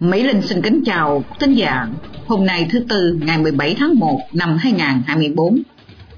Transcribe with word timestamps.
Mỹ 0.00 0.22
Linh 0.22 0.42
xin 0.42 0.62
kính 0.62 0.82
chào 0.86 1.24
thính 1.40 1.54
giả. 1.54 1.86
Hôm 2.26 2.46
nay 2.46 2.68
thứ 2.70 2.84
Tư 2.88 3.18
ngày 3.22 3.38
17 3.38 3.76
tháng 3.78 3.98
1 3.98 4.20
năm 4.32 4.56
2024 4.56 5.62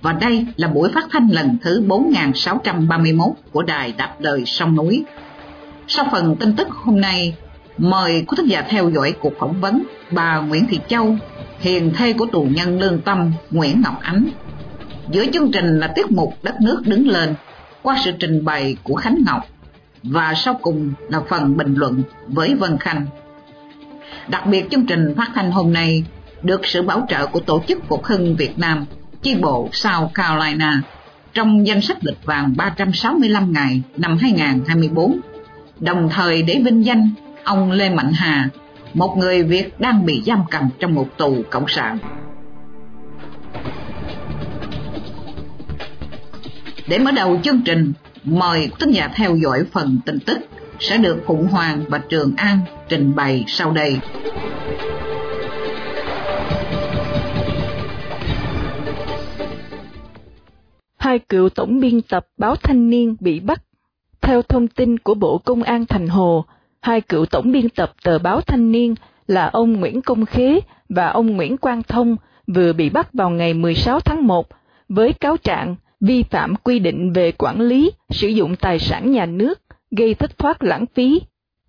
và 0.03 0.13
đây 0.13 0.47
là 0.57 0.69
buổi 0.69 0.89
phát 0.95 1.05
thanh 1.11 1.29
lần 1.29 1.57
thứ 1.63 1.83
4631 1.87 3.29
của 3.53 3.63
Đài 3.63 3.95
Đáp 3.99 4.15
Lời 4.19 4.43
Sông 4.47 4.77
Núi. 4.77 5.05
Sau 5.89 6.09
phần 6.13 6.37
tin 6.37 6.57
tức 6.57 6.69
hôm 6.71 7.01
nay, 7.01 7.35
mời 7.79 8.25
quý 8.27 8.35
thính 8.37 8.47
giả 8.47 8.63
theo 8.63 8.91
dõi 8.91 9.15
cuộc 9.21 9.33
phỏng 9.39 9.61
vấn 9.61 9.83
bà 10.11 10.39
Nguyễn 10.39 10.67
Thị 10.67 10.79
Châu, 10.89 11.17
hiền 11.61 11.93
thê 11.97 12.13
của 12.13 12.27
tù 12.27 12.43
nhân 12.43 12.79
lương 12.79 13.01
tâm 13.01 13.33
Nguyễn 13.51 13.83
Ngọc 13.85 13.99
Ánh. 14.03 14.29
Giữa 15.13 15.25
chương 15.33 15.51
trình 15.53 15.81
là 15.81 15.87
tiết 15.87 16.11
mục 16.11 16.35
Đất 16.43 16.61
nước 16.61 16.83
đứng 16.87 17.09
lên 17.09 17.35
qua 17.83 17.97
sự 18.05 18.13
trình 18.19 18.45
bày 18.45 18.77
của 18.83 18.95
Khánh 18.95 19.19
Ngọc 19.27 19.47
và 20.03 20.35
sau 20.37 20.59
cùng 20.63 20.93
là 21.09 21.21
phần 21.29 21.57
bình 21.57 21.75
luận 21.75 22.03
với 22.27 22.55
Vân 22.55 22.79
Khanh. 22.79 23.07
Đặc 24.29 24.47
biệt 24.47 24.71
chương 24.71 24.87
trình 24.87 25.15
phát 25.17 25.31
thanh 25.35 25.51
hôm 25.51 25.73
nay 25.73 26.05
được 26.43 26.67
sự 26.67 26.83
bảo 26.83 27.07
trợ 27.09 27.27
của 27.27 27.41
Tổ 27.41 27.63
chức 27.69 27.89
Phục 27.89 28.05
hưng 28.05 28.37
Việt 28.37 28.59
Nam, 28.59 28.85
chi 29.23 29.35
bộ 29.35 29.69
South 29.73 30.15
Carolina, 30.15 30.83
trong 31.35 31.67
danh 31.67 31.81
sách 31.81 32.05
lịch 32.05 32.25
vàng 32.25 32.55
365 32.57 33.53
ngày 33.53 33.83
năm 33.97 34.19
2024, 34.21 35.21
đồng 35.81 36.09
thời 36.13 36.43
để 36.43 36.61
vinh 36.65 36.85
danh 36.85 37.11
ông 37.45 37.73
Lê 37.73 37.91
Mạnh 37.91 38.13
Hà, 38.13 38.49
một 38.95 39.17
người 39.17 39.43
Việt 39.43 39.81
đang 39.81 40.07
bị 40.07 40.23
giam 40.27 40.43
cầm 40.51 40.69
trong 40.79 40.95
một 40.95 41.09
tù 41.17 41.37
cộng 41.51 41.69
sản. 41.69 41.99
Để 46.91 46.99
mở 46.99 47.11
đầu 47.11 47.41
chương 47.43 47.61
trình, 47.65 47.93
mời 48.25 48.71
tất 48.79 48.87
giả 48.91 49.09
theo 49.15 49.37
dõi 49.37 49.65
phần 49.73 49.99
tin 50.07 50.19
tức 50.27 50.39
sẽ 50.79 50.99
được 50.99 51.23
Phụng 51.27 51.47
Hoàng 51.47 51.85
và 51.89 51.99
Trường 51.99 52.33
An 52.37 52.59
trình 52.89 53.15
bày 53.15 53.45
sau 53.47 53.73
đây. 53.73 53.97
Hai 60.99 61.19
cựu 61.19 61.49
tổng 61.49 61.81
biên 61.81 62.03
tập 62.03 62.27
báo 62.39 62.57
Thanh 62.57 62.91
niên 62.91 63.17
bị 63.21 63.41
bắt. 63.41 63.63
Theo 64.21 64.43
thông 64.43 64.69
tin 64.69 64.99
của 64.99 65.15
Bộ 65.15 65.39
Công 65.39 65.63
an 65.63 65.87
Thành 65.87 66.09
Hồ, 66.09 66.45
hai 66.81 67.01
cựu 67.01 67.27
tổng 67.27 67.53
biên 67.53 67.69
tập 67.69 67.93
tờ 68.03 68.19
báo 68.19 68.41
Thanh 68.41 68.73
niên 68.73 68.95
là 69.27 69.47
ông 69.47 69.73
Nguyễn 69.73 70.03
Công 70.03 70.27
Khế 70.27 70.61
và 70.89 71.09
ông 71.09 71.37
Nguyễn 71.37 71.57
Quang 71.57 71.83
Thông 71.83 72.17
vừa 72.47 72.73
bị 72.73 72.91
bắt 72.91 73.13
vào 73.13 73.31
ngày 73.31 73.55
16 73.55 74.01
tháng 74.01 74.27
1 74.27 74.49
với 74.89 75.13
cáo 75.13 75.37
trạng 75.37 75.77
vi 76.01 76.23
phạm 76.23 76.57
quy 76.57 76.79
định 76.79 77.13
về 77.13 77.33
quản 77.33 77.61
lý, 77.61 77.93
sử 78.11 78.29
dụng 78.29 78.57
tài 78.57 78.79
sản 78.79 79.11
nhà 79.11 79.27
nước, 79.27 79.61
gây 79.91 80.15
thất 80.15 80.39
thoát 80.39 80.63
lãng 80.63 80.87
phí. 80.95 81.21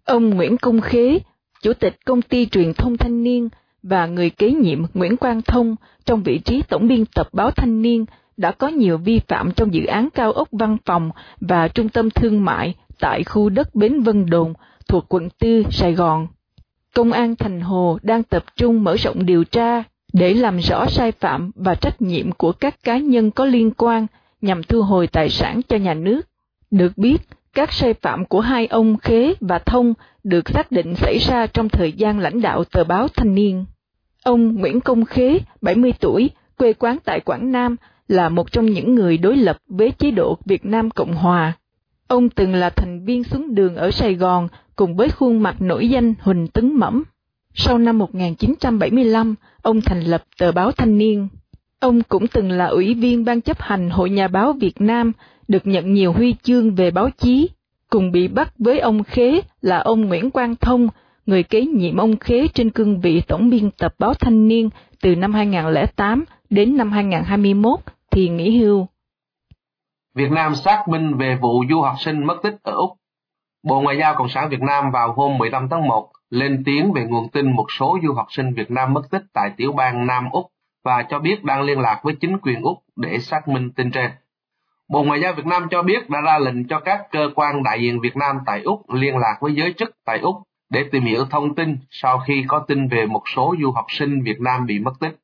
Ông 0.06 0.30
Nguyễn 0.30 0.58
Công 0.58 0.82
Khế, 0.82 1.20
Chủ 1.62 1.74
tịch 1.74 1.96
Công 2.06 2.22
ty 2.22 2.46
Truyền 2.46 2.74
thông 2.74 2.98
Thanh 2.98 3.24
niên 3.24 3.50
và 3.84 4.06
người 4.06 4.30
kế 4.30 4.52
nhiệm 4.52 4.84
Nguyễn 4.94 5.18
Quang 5.18 5.42
Thông 5.42 5.76
trong 6.06 6.24
vị 6.24 6.40
trí 6.40 6.62
tổng 6.62 6.88
biên 6.88 7.06
tập 7.06 7.28
báo 7.34 7.52
Thanh 7.52 7.82
niên 7.82 8.06
đã 8.38 8.52
có 8.52 8.68
nhiều 8.68 8.98
vi 8.98 9.20
phạm 9.28 9.52
trong 9.52 9.74
dự 9.74 9.86
án 9.86 10.10
cao 10.14 10.32
ốc 10.32 10.48
văn 10.52 10.78
phòng 10.86 11.12
và 11.42 11.68
trung 11.68 11.90
tâm 11.90 12.10
thương 12.10 12.46
mại 12.46 12.76
tại 13.00 13.24
khu 13.24 13.50
đất 13.50 13.76
Bến 13.76 14.04
Vân 14.04 14.26
Đồn 14.26 14.54
thuộc 14.88 15.06
quận 15.10 15.30
Tư, 15.40 15.64
Sài 15.70 15.94
Gòn. 15.94 16.28
Công 16.96 17.12
an 17.12 17.36
Thành 17.36 17.62
Hồ 17.62 17.98
đang 18.04 18.24
tập 18.24 18.44
trung 18.56 18.84
mở 18.84 18.96
rộng 18.96 19.26
điều 19.26 19.44
tra 19.44 19.84
để 20.14 20.34
làm 20.34 20.58
rõ 20.58 20.86
sai 20.86 21.12
phạm 21.12 21.52
và 21.56 21.76
trách 21.76 22.02
nhiệm 22.02 22.32
của 22.32 22.52
các 22.52 22.84
cá 22.84 22.98
nhân 22.98 23.32
có 23.32 23.46
liên 23.46 23.72
quan 23.72 24.08
nhằm 24.42 24.64
thu 24.64 24.82
hồi 24.82 25.08
tài 25.08 25.30
sản 25.30 25.62
cho 25.70 25.78
nhà 25.78 25.94
nước. 25.94 26.22
Được 26.72 26.98
biết, 26.98 27.18
các 27.54 27.74
sai 27.74 27.94
phạm 27.94 28.26
của 28.26 28.40
hai 28.40 28.68
ông 28.68 28.98
Khế 28.98 29.34
và 29.42 29.60
Thông 29.60 29.94
được 30.24 30.50
xác 30.50 30.72
định 30.72 30.96
xảy 30.96 31.18
ra 31.18 31.48
trong 31.48 31.70
thời 31.70 31.92
gian 31.92 32.20
lãnh 32.20 32.42
đạo 32.42 32.64
tờ 32.64 32.84
báo 32.84 33.08
Thanh 33.08 33.36
niên. 33.36 33.66
Ông 34.24 34.56
Nguyễn 34.56 34.82
Công 34.82 35.06
Khế, 35.06 35.40
70 35.62 35.94
tuổi, 36.00 36.30
quê 36.58 36.74
quán 36.74 36.98
tại 37.06 37.20
Quảng 37.20 37.52
Nam, 37.52 37.76
là 38.08 38.30
một 38.30 38.52
trong 38.52 38.66
những 38.66 38.96
người 38.96 39.18
đối 39.18 39.38
lập 39.38 39.58
với 39.68 39.92
chế 39.92 40.12
độ 40.12 40.38
Việt 40.46 40.66
Nam 40.66 40.90
Cộng 40.90 41.14
Hòa. 41.14 41.54
Ông 42.08 42.30
từng 42.30 42.56
là 42.56 42.70
thành 42.70 43.06
viên 43.06 43.24
xuống 43.24 43.56
đường 43.56 43.76
ở 43.76 43.92
Sài 43.92 44.16
Gòn 44.16 44.48
cùng 44.76 44.96
với 44.96 45.10
khuôn 45.10 45.44
mặt 45.44 45.62
nổi 45.62 45.90
danh 45.90 46.14
Huỳnh 46.22 46.48
Tấn 46.48 46.76
Mẫm. 46.76 47.04
Sau 47.54 47.78
năm 47.78 47.98
1975, 47.98 49.36
ông 49.62 49.82
thành 49.82 50.02
lập 50.02 50.24
tờ 50.40 50.52
báo 50.52 50.72
Thanh 50.72 50.98
niên. 50.98 51.28
Ông 51.82 52.04
cũng 52.04 52.28
từng 52.28 52.52
là 52.52 52.66
ủy 52.66 52.94
viên 52.94 53.26
ban 53.26 53.42
chấp 53.42 53.62
hành 53.62 53.90
Hội 53.90 54.10
Nhà 54.10 54.28
báo 54.28 54.54
Việt 54.54 54.82
Nam, 54.82 55.12
được 55.48 55.68
nhận 55.68 55.94
nhiều 55.94 56.14
huy 56.14 56.36
chương 56.44 56.76
về 56.76 56.92
báo 56.92 57.10
chí. 57.18 57.50
Cùng 57.90 58.12
bị 58.12 58.28
bắt 58.28 58.54
với 58.58 58.80
ông 58.80 59.04
Khế 59.04 59.42
là 59.62 59.78
ông 59.78 60.02
Nguyễn 60.02 60.32
Quang 60.32 60.56
Thông, 60.56 60.88
người 61.26 61.44
kế 61.44 61.66
nhiệm 61.66 61.98
ông 61.98 62.18
Khế 62.18 62.48
trên 62.48 62.70
cương 62.70 63.02
vị 63.02 63.22
tổng 63.28 63.50
biên 63.50 63.72
tập 63.72 63.96
báo 64.00 64.14
Thanh 64.14 64.48
niên 64.48 64.70
từ 65.02 65.16
năm 65.16 65.34
2008 65.34 66.26
đến 66.50 66.78
năm 66.78 66.92
2021 66.92 67.80
thì 68.12 68.30
nghỉ 68.30 68.60
hưu. 68.60 68.88
Việt 70.16 70.32
Nam 70.32 70.56
xác 70.56 70.84
minh 70.88 71.18
về 71.18 71.38
vụ 71.42 71.64
du 71.70 71.82
học 71.82 71.96
sinh 72.00 72.26
mất 72.26 72.36
tích 72.44 72.56
ở 72.64 72.74
Úc. 72.74 72.90
Bộ 73.64 73.82
Ngoại 73.82 73.98
giao 73.98 74.16
Cộng 74.16 74.30
sản 74.30 74.50
Việt 74.50 74.62
Nam 74.62 74.92
vào 74.92 75.14
hôm 75.14 75.38
15 75.38 75.68
tháng 75.70 75.88
1 75.88 76.10
lên 76.30 76.64
tiếng 76.66 76.92
về 76.94 77.06
nguồn 77.10 77.30
tin 77.30 77.52
một 77.52 77.66
số 77.80 77.98
du 78.04 78.14
học 78.14 78.28
sinh 78.30 78.54
Việt 78.54 78.72
Nam 78.72 78.94
mất 78.94 79.02
tích 79.12 79.24
tại 79.34 79.52
tiểu 79.58 79.72
bang 79.72 80.08
Nam 80.08 80.30
Úc 80.32 80.51
và 80.84 81.04
cho 81.10 81.20
biết 81.20 81.44
đang 81.44 81.62
liên 81.62 81.80
lạc 81.80 82.00
với 82.04 82.16
chính 82.22 82.38
quyền 82.38 82.62
Úc 82.62 82.84
để 82.96 83.20
xác 83.20 83.48
minh 83.48 83.72
tin 83.72 83.92
trên. 83.92 84.12
Bộ 84.90 85.04
Ngoại 85.04 85.22
giao 85.22 85.34
Việt 85.34 85.46
Nam 85.46 85.68
cho 85.72 85.84
biết 85.84 86.10
đã 86.10 86.22
ra 86.22 86.40
lệnh 86.40 86.68
cho 86.68 86.80
các 86.80 87.02
cơ 87.12 87.30
quan 87.36 87.64
đại 87.64 87.82
diện 87.82 88.00
Việt 88.00 88.18
Nam 88.18 88.40
tại 88.46 88.62
Úc 88.62 88.90
liên 88.90 89.18
lạc 89.18 89.38
với 89.42 89.54
giới 89.56 89.74
chức 89.78 89.96
tại 90.06 90.20
Úc 90.20 90.36
để 90.70 90.86
tìm 90.92 91.04
hiểu 91.04 91.26
thông 91.26 91.56
tin 91.56 91.78
sau 91.90 92.20
khi 92.20 92.46
có 92.48 92.60
tin 92.60 92.88
về 92.88 93.06
một 93.06 93.22
số 93.36 93.56
du 93.62 93.72
học 93.72 93.86
sinh 93.90 94.24
Việt 94.24 94.42
Nam 94.42 94.66
bị 94.66 94.80
mất 94.80 94.94
tích. 95.00 95.16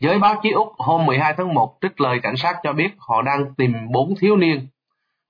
Giới 0.00 0.18
báo 0.18 0.34
chí 0.42 0.50
Úc 0.50 0.72
hôm 0.78 1.06
12 1.06 1.34
tháng 1.36 1.54
1 1.54 1.78
trích 1.80 2.00
lời 2.00 2.20
cảnh 2.22 2.36
sát 2.36 2.56
cho 2.62 2.72
biết 2.72 2.88
họ 2.98 3.22
đang 3.22 3.54
tìm 3.54 3.74
bốn 3.92 4.14
thiếu 4.20 4.36
niên 4.36 4.66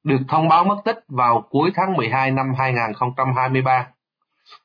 được 0.05 0.19
thông 0.29 0.49
báo 0.49 0.65
mất 0.65 0.77
tích 0.85 1.05
vào 1.09 1.41
cuối 1.51 1.71
tháng 1.75 1.95
12 1.95 2.31
năm 2.31 2.55
2023. 2.59 3.87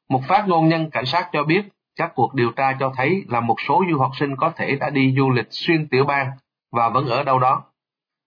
Một 0.10 0.22
phát 0.28 0.48
ngôn 0.48 0.68
nhân 0.68 0.90
cảnh 0.90 1.06
sát 1.06 1.30
cho 1.34 1.44
biết 1.44 1.62
các 1.96 2.12
cuộc 2.16 2.34
điều 2.34 2.52
tra 2.52 2.78
cho 2.80 2.94
thấy 2.96 3.24
là 3.30 3.40
một 3.40 3.56
số 3.68 3.84
du 3.92 3.98
học 4.00 4.12
sinh 4.20 4.36
có 4.36 4.52
thể 4.56 4.76
đã 4.76 4.90
đi 4.90 5.14
du 5.18 5.30
lịch 5.30 5.48
xuyên 5.50 5.88
tiểu 5.88 6.06
bang 6.06 6.28
và 6.72 6.90
vẫn 6.90 7.08
ở 7.08 7.24
đâu 7.24 7.40
đó. 7.40 7.64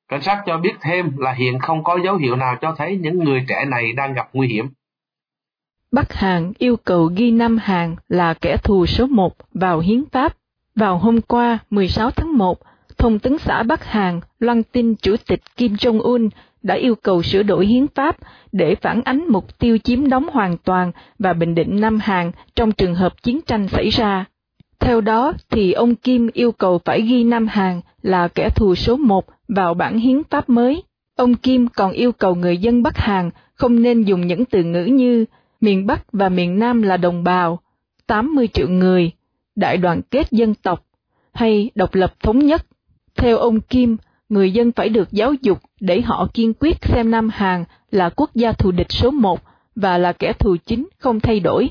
Cảnh 0.08 0.22
sát 0.22 0.42
cho 0.46 0.58
biết 0.58 0.72
thêm 0.80 1.16
là 1.16 1.32
hiện 1.32 1.58
không 1.58 1.84
có 1.84 1.98
dấu 2.04 2.16
hiệu 2.16 2.36
nào 2.36 2.56
cho 2.60 2.74
thấy 2.78 2.96
những 2.96 3.18
người 3.24 3.44
trẻ 3.48 3.64
này 3.64 3.92
đang 3.92 4.14
gặp 4.14 4.28
nguy 4.32 4.48
hiểm. 4.48 4.68
Bắc 5.92 6.12
Hàn 6.12 6.52
yêu 6.58 6.76
cầu 6.76 7.10
ghi 7.16 7.30
Nam 7.30 7.58
Hàn 7.58 7.96
là 8.08 8.34
kẻ 8.34 8.56
thù 8.56 8.86
số 8.86 9.06
một 9.06 9.36
vào 9.54 9.78
hiến 9.78 10.04
pháp. 10.12 10.36
Vào 10.74 10.98
hôm 10.98 11.20
qua 11.20 11.58
16 11.70 12.10
tháng 12.10 12.38
1, 12.38 12.58
Thông 12.98 13.18
tấn 13.18 13.38
xã 13.38 13.62
Bắc 13.62 13.84
Hàn 13.84 14.20
loan 14.38 14.62
tin 14.62 14.94
Chủ 14.94 15.16
tịch 15.26 15.40
Kim 15.56 15.72
Jong-un 15.72 16.28
đã 16.66 16.74
yêu 16.74 16.94
cầu 16.94 17.22
sửa 17.22 17.42
đổi 17.42 17.66
hiến 17.66 17.86
pháp 17.94 18.16
để 18.52 18.74
phản 18.74 19.02
ánh 19.02 19.24
mục 19.28 19.58
tiêu 19.58 19.78
chiếm 19.78 20.08
đóng 20.08 20.28
hoàn 20.32 20.56
toàn 20.56 20.92
và 21.18 21.32
bình 21.32 21.54
định 21.54 21.80
Nam 21.80 21.98
Hàn 22.02 22.32
trong 22.56 22.72
trường 22.72 22.94
hợp 22.94 23.22
chiến 23.22 23.40
tranh 23.46 23.68
xảy 23.68 23.88
ra. 23.90 24.24
Theo 24.78 25.00
đó 25.00 25.32
thì 25.50 25.72
ông 25.72 25.94
Kim 25.94 26.30
yêu 26.32 26.52
cầu 26.52 26.80
phải 26.84 27.02
ghi 27.02 27.24
Nam 27.24 27.46
Hàn 27.46 27.80
là 28.02 28.28
kẻ 28.28 28.50
thù 28.50 28.74
số 28.74 28.96
một 28.96 29.24
vào 29.48 29.74
bản 29.74 29.98
hiến 29.98 30.22
pháp 30.30 30.48
mới. 30.48 30.82
Ông 31.16 31.34
Kim 31.34 31.68
còn 31.68 31.92
yêu 31.92 32.12
cầu 32.12 32.34
người 32.34 32.56
dân 32.56 32.82
Bắc 32.82 32.96
Hàn 32.96 33.30
không 33.54 33.82
nên 33.82 34.02
dùng 34.02 34.26
những 34.26 34.44
từ 34.44 34.62
ngữ 34.62 34.84
như 34.84 35.24
miền 35.60 35.86
Bắc 35.86 36.12
và 36.12 36.28
miền 36.28 36.58
Nam 36.58 36.82
là 36.82 36.96
đồng 36.96 37.24
bào, 37.24 37.60
80 38.06 38.48
triệu 38.48 38.68
người, 38.68 39.10
đại 39.56 39.76
đoàn 39.76 40.00
kết 40.10 40.30
dân 40.30 40.54
tộc 40.54 40.84
hay 41.32 41.70
độc 41.74 41.94
lập 41.94 42.14
thống 42.20 42.38
nhất. 42.38 42.66
Theo 43.16 43.38
ông 43.38 43.60
Kim, 43.60 43.96
người 44.28 44.52
dân 44.52 44.72
phải 44.72 44.88
được 44.88 45.12
giáo 45.12 45.34
dục 45.42 45.58
để 45.80 46.00
họ 46.00 46.28
kiên 46.34 46.52
quyết 46.60 46.76
xem 46.82 47.10
Nam 47.10 47.28
Hàn 47.32 47.64
là 47.90 48.08
quốc 48.08 48.30
gia 48.34 48.52
thù 48.52 48.70
địch 48.70 48.92
số 48.92 49.10
một 49.10 49.40
và 49.74 49.98
là 49.98 50.12
kẻ 50.12 50.32
thù 50.32 50.56
chính 50.66 50.88
không 50.98 51.20
thay 51.20 51.40
đổi. 51.40 51.68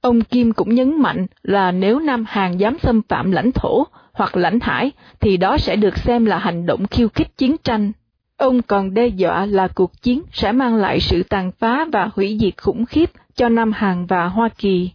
Ông 0.00 0.20
Kim 0.20 0.52
cũng 0.52 0.74
nhấn 0.74 1.02
mạnh 1.02 1.26
là 1.42 1.72
nếu 1.72 2.00
Nam 2.00 2.24
Hàn 2.28 2.56
dám 2.56 2.76
xâm 2.82 3.02
phạm 3.08 3.30
lãnh 3.30 3.52
thổ 3.52 3.86
hoặc 4.12 4.36
lãnh 4.36 4.60
hải 4.60 4.92
thì 5.20 5.36
đó 5.36 5.58
sẽ 5.58 5.76
được 5.76 5.98
xem 5.98 6.24
là 6.24 6.38
hành 6.38 6.66
động 6.66 6.86
khiêu 6.86 7.08
khích 7.08 7.36
chiến 7.36 7.56
tranh. 7.64 7.92
Ông 8.36 8.62
còn 8.62 8.94
đe 8.94 9.06
dọa 9.06 9.46
là 9.46 9.68
cuộc 9.68 10.02
chiến 10.02 10.22
sẽ 10.32 10.52
mang 10.52 10.76
lại 10.76 11.00
sự 11.00 11.22
tàn 11.22 11.50
phá 11.58 11.86
và 11.92 12.10
hủy 12.16 12.38
diệt 12.40 12.62
khủng 12.62 12.86
khiếp 12.86 13.10
cho 13.34 13.48
Nam 13.48 13.72
Hàn 13.72 14.06
và 14.06 14.26
Hoa 14.26 14.48
Kỳ. 14.48 14.90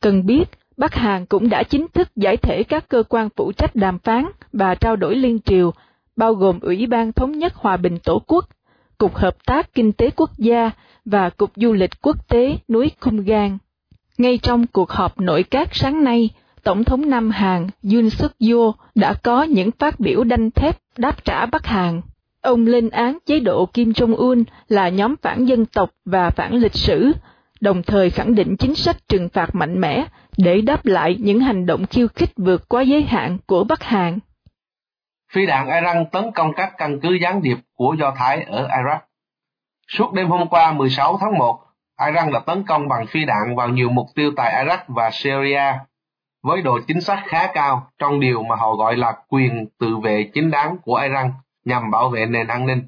Cần 0.00 0.26
biết, 0.26 0.44
Bắc 0.76 0.94
Hàn 0.94 1.26
cũng 1.26 1.48
đã 1.48 1.62
chính 1.62 1.86
thức 1.94 2.08
giải 2.16 2.36
thể 2.36 2.62
các 2.62 2.88
cơ 2.88 3.02
quan 3.08 3.28
phụ 3.36 3.52
trách 3.52 3.76
đàm 3.76 3.98
phán 3.98 4.26
và 4.52 4.74
trao 4.74 4.96
đổi 4.96 5.16
liên 5.16 5.38
triều, 5.44 5.72
bao 6.16 6.34
gồm 6.34 6.60
Ủy 6.60 6.86
ban 6.86 7.12
Thống 7.12 7.38
nhất 7.38 7.54
Hòa 7.54 7.76
bình 7.76 7.98
Tổ 8.04 8.22
quốc, 8.26 8.48
Cục 8.98 9.14
Hợp 9.14 9.46
tác 9.46 9.74
Kinh 9.74 9.92
tế 9.92 10.10
Quốc 10.16 10.30
gia 10.38 10.70
và 11.04 11.30
Cục 11.30 11.50
Du 11.56 11.72
lịch 11.72 11.90
Quốc 12.02 12.28
tế 12.28 12.58
núi 12.68 12.90
Cung 13.00 13.22
Gan. 13.22 13.58
Ngay 14.18 14.38
trong 14.38 14.66
cuộc 14.66 14.90
họp 14.90 15.20
nội 15.20 15.42
các 15.42 15.68
sáng 15.74 16.04
nay, 16.04 16.30
Tổng 16.62 16.84
thống 16.84 17.10
Nam 17.10 17.30
Hàn 17.30 17.66
Yoon 17.92 18.10
suk 18.10 18.32
yeol 18.38 18.70
đã 18.94 19.14
có 19.14 19.42
những 19.42 19.70
phát 19.78 20.00
biểu 20.00 20.24
đanh 20.24 20.50
thép 20.50 20.78
đáp 20.98 21.24
trả 21.24 21.46
Bắc 21.46 21.66
Hàn. 21.66 22.00
Ông 22.40 22.66
lên 22.66 22.88
án 22.88 23.18
chế 23.26 23.40
độ 23.40 23.66
Kim 23.66 23.90
Jong-un 23.90 24.44
là 24.68 24.88
nhóm 24.88 25.14
phản 25.22 25.44
dân 25.44 25.66
tộc 25.66 25.90
và 26.04 26.30
phản 26.30 26.54
lịch 26.54 26.74
sử, 26.74 27.12
đồng 27.60 27.82
thời 27.82 28.10
khẳng 28.10 28.34
định 28.34 28.56
chính 28.56 28.74
sách 28.74 29.08
trừng 29.08 29.28
phạt 29.28 29.54
mạnh 29.54 29.80
mẽ 29.80 30.06
để 30.36 30.60
đáp 30.60 30.86
lại 30.86 31.16
những 31.20 31.40
hành 31.40 31.66
động 31.66 31.86
khiêu 31.86 32.08
khích 32.08 32.30
vượt 32.36 32.68
quá 32.68 32.82
giới 32.82 33.02
hạn 33.02 33.38
của 33.46 33.64
Bắc 33.64 33.82
Hàn. 33.82 34.18
Phi 35.36 35.46
đạn 35.46 35.66
Iran 35.66 36.06
tấn 36.06 36.32
công 36.32 36.52
các 36.52 36.72
căn 36.78 37.00
cứ 37.00 37.18
gián 37.22 37.42
điệp 37.42 37.56
của 37.74 37.96
Do 37.98 38.10
Thái 38.16 38.42
ở 38.42 38.68
Iraq. 38.68 38.98
Suốt 39.88 40.12
đêm 40.12 40.28
hôm 40.28 40.48
qua 40.48 40.72
16 40.72 41.18
tháng 41.20 41.38
1, 41.38 41.60
Iran 42.06 42.32
đã 42.32 42.40
tấn 42.46 42.62
công 42.62 42.88
bằng 42.88 43.06
phi 43.06 43.24
đạn 43.24 43.56
vào 43.56 43.68
nhiều 43.68 43.90
mục 43.90 44.06
tiêu 44.14 44.30
tại 44.36 44.64
Iraq 44.64 44.78
và 44.88 45.10
Syria, 45.12 45.78
với 46.42 46.62
độ 46.62 46.78
chính 46.86 47.00
xác 47.00 47.22
khá 47.26 47.46
cao 47.54 47.90
trong 47.98 48.20
điều 48.20 48.42
mà 48.42 48.56
họ 48.56 48.74
gọi 48.74 48.96
là 48.96 49.16
quyền 49.28 49.66
tự 49.78 49.96
vệ 49.96 50.30
chính 50.34 50.50
đáng 50.50 50.76
của 50.84 50.94
Iran 50.94 51.32
nhằm 51.64 51.90
bảo 51.90 52.08
vệ 52.08 52.26
nền 52.26 52.46
an 52.46 52.66
ninh. 52.66 52.82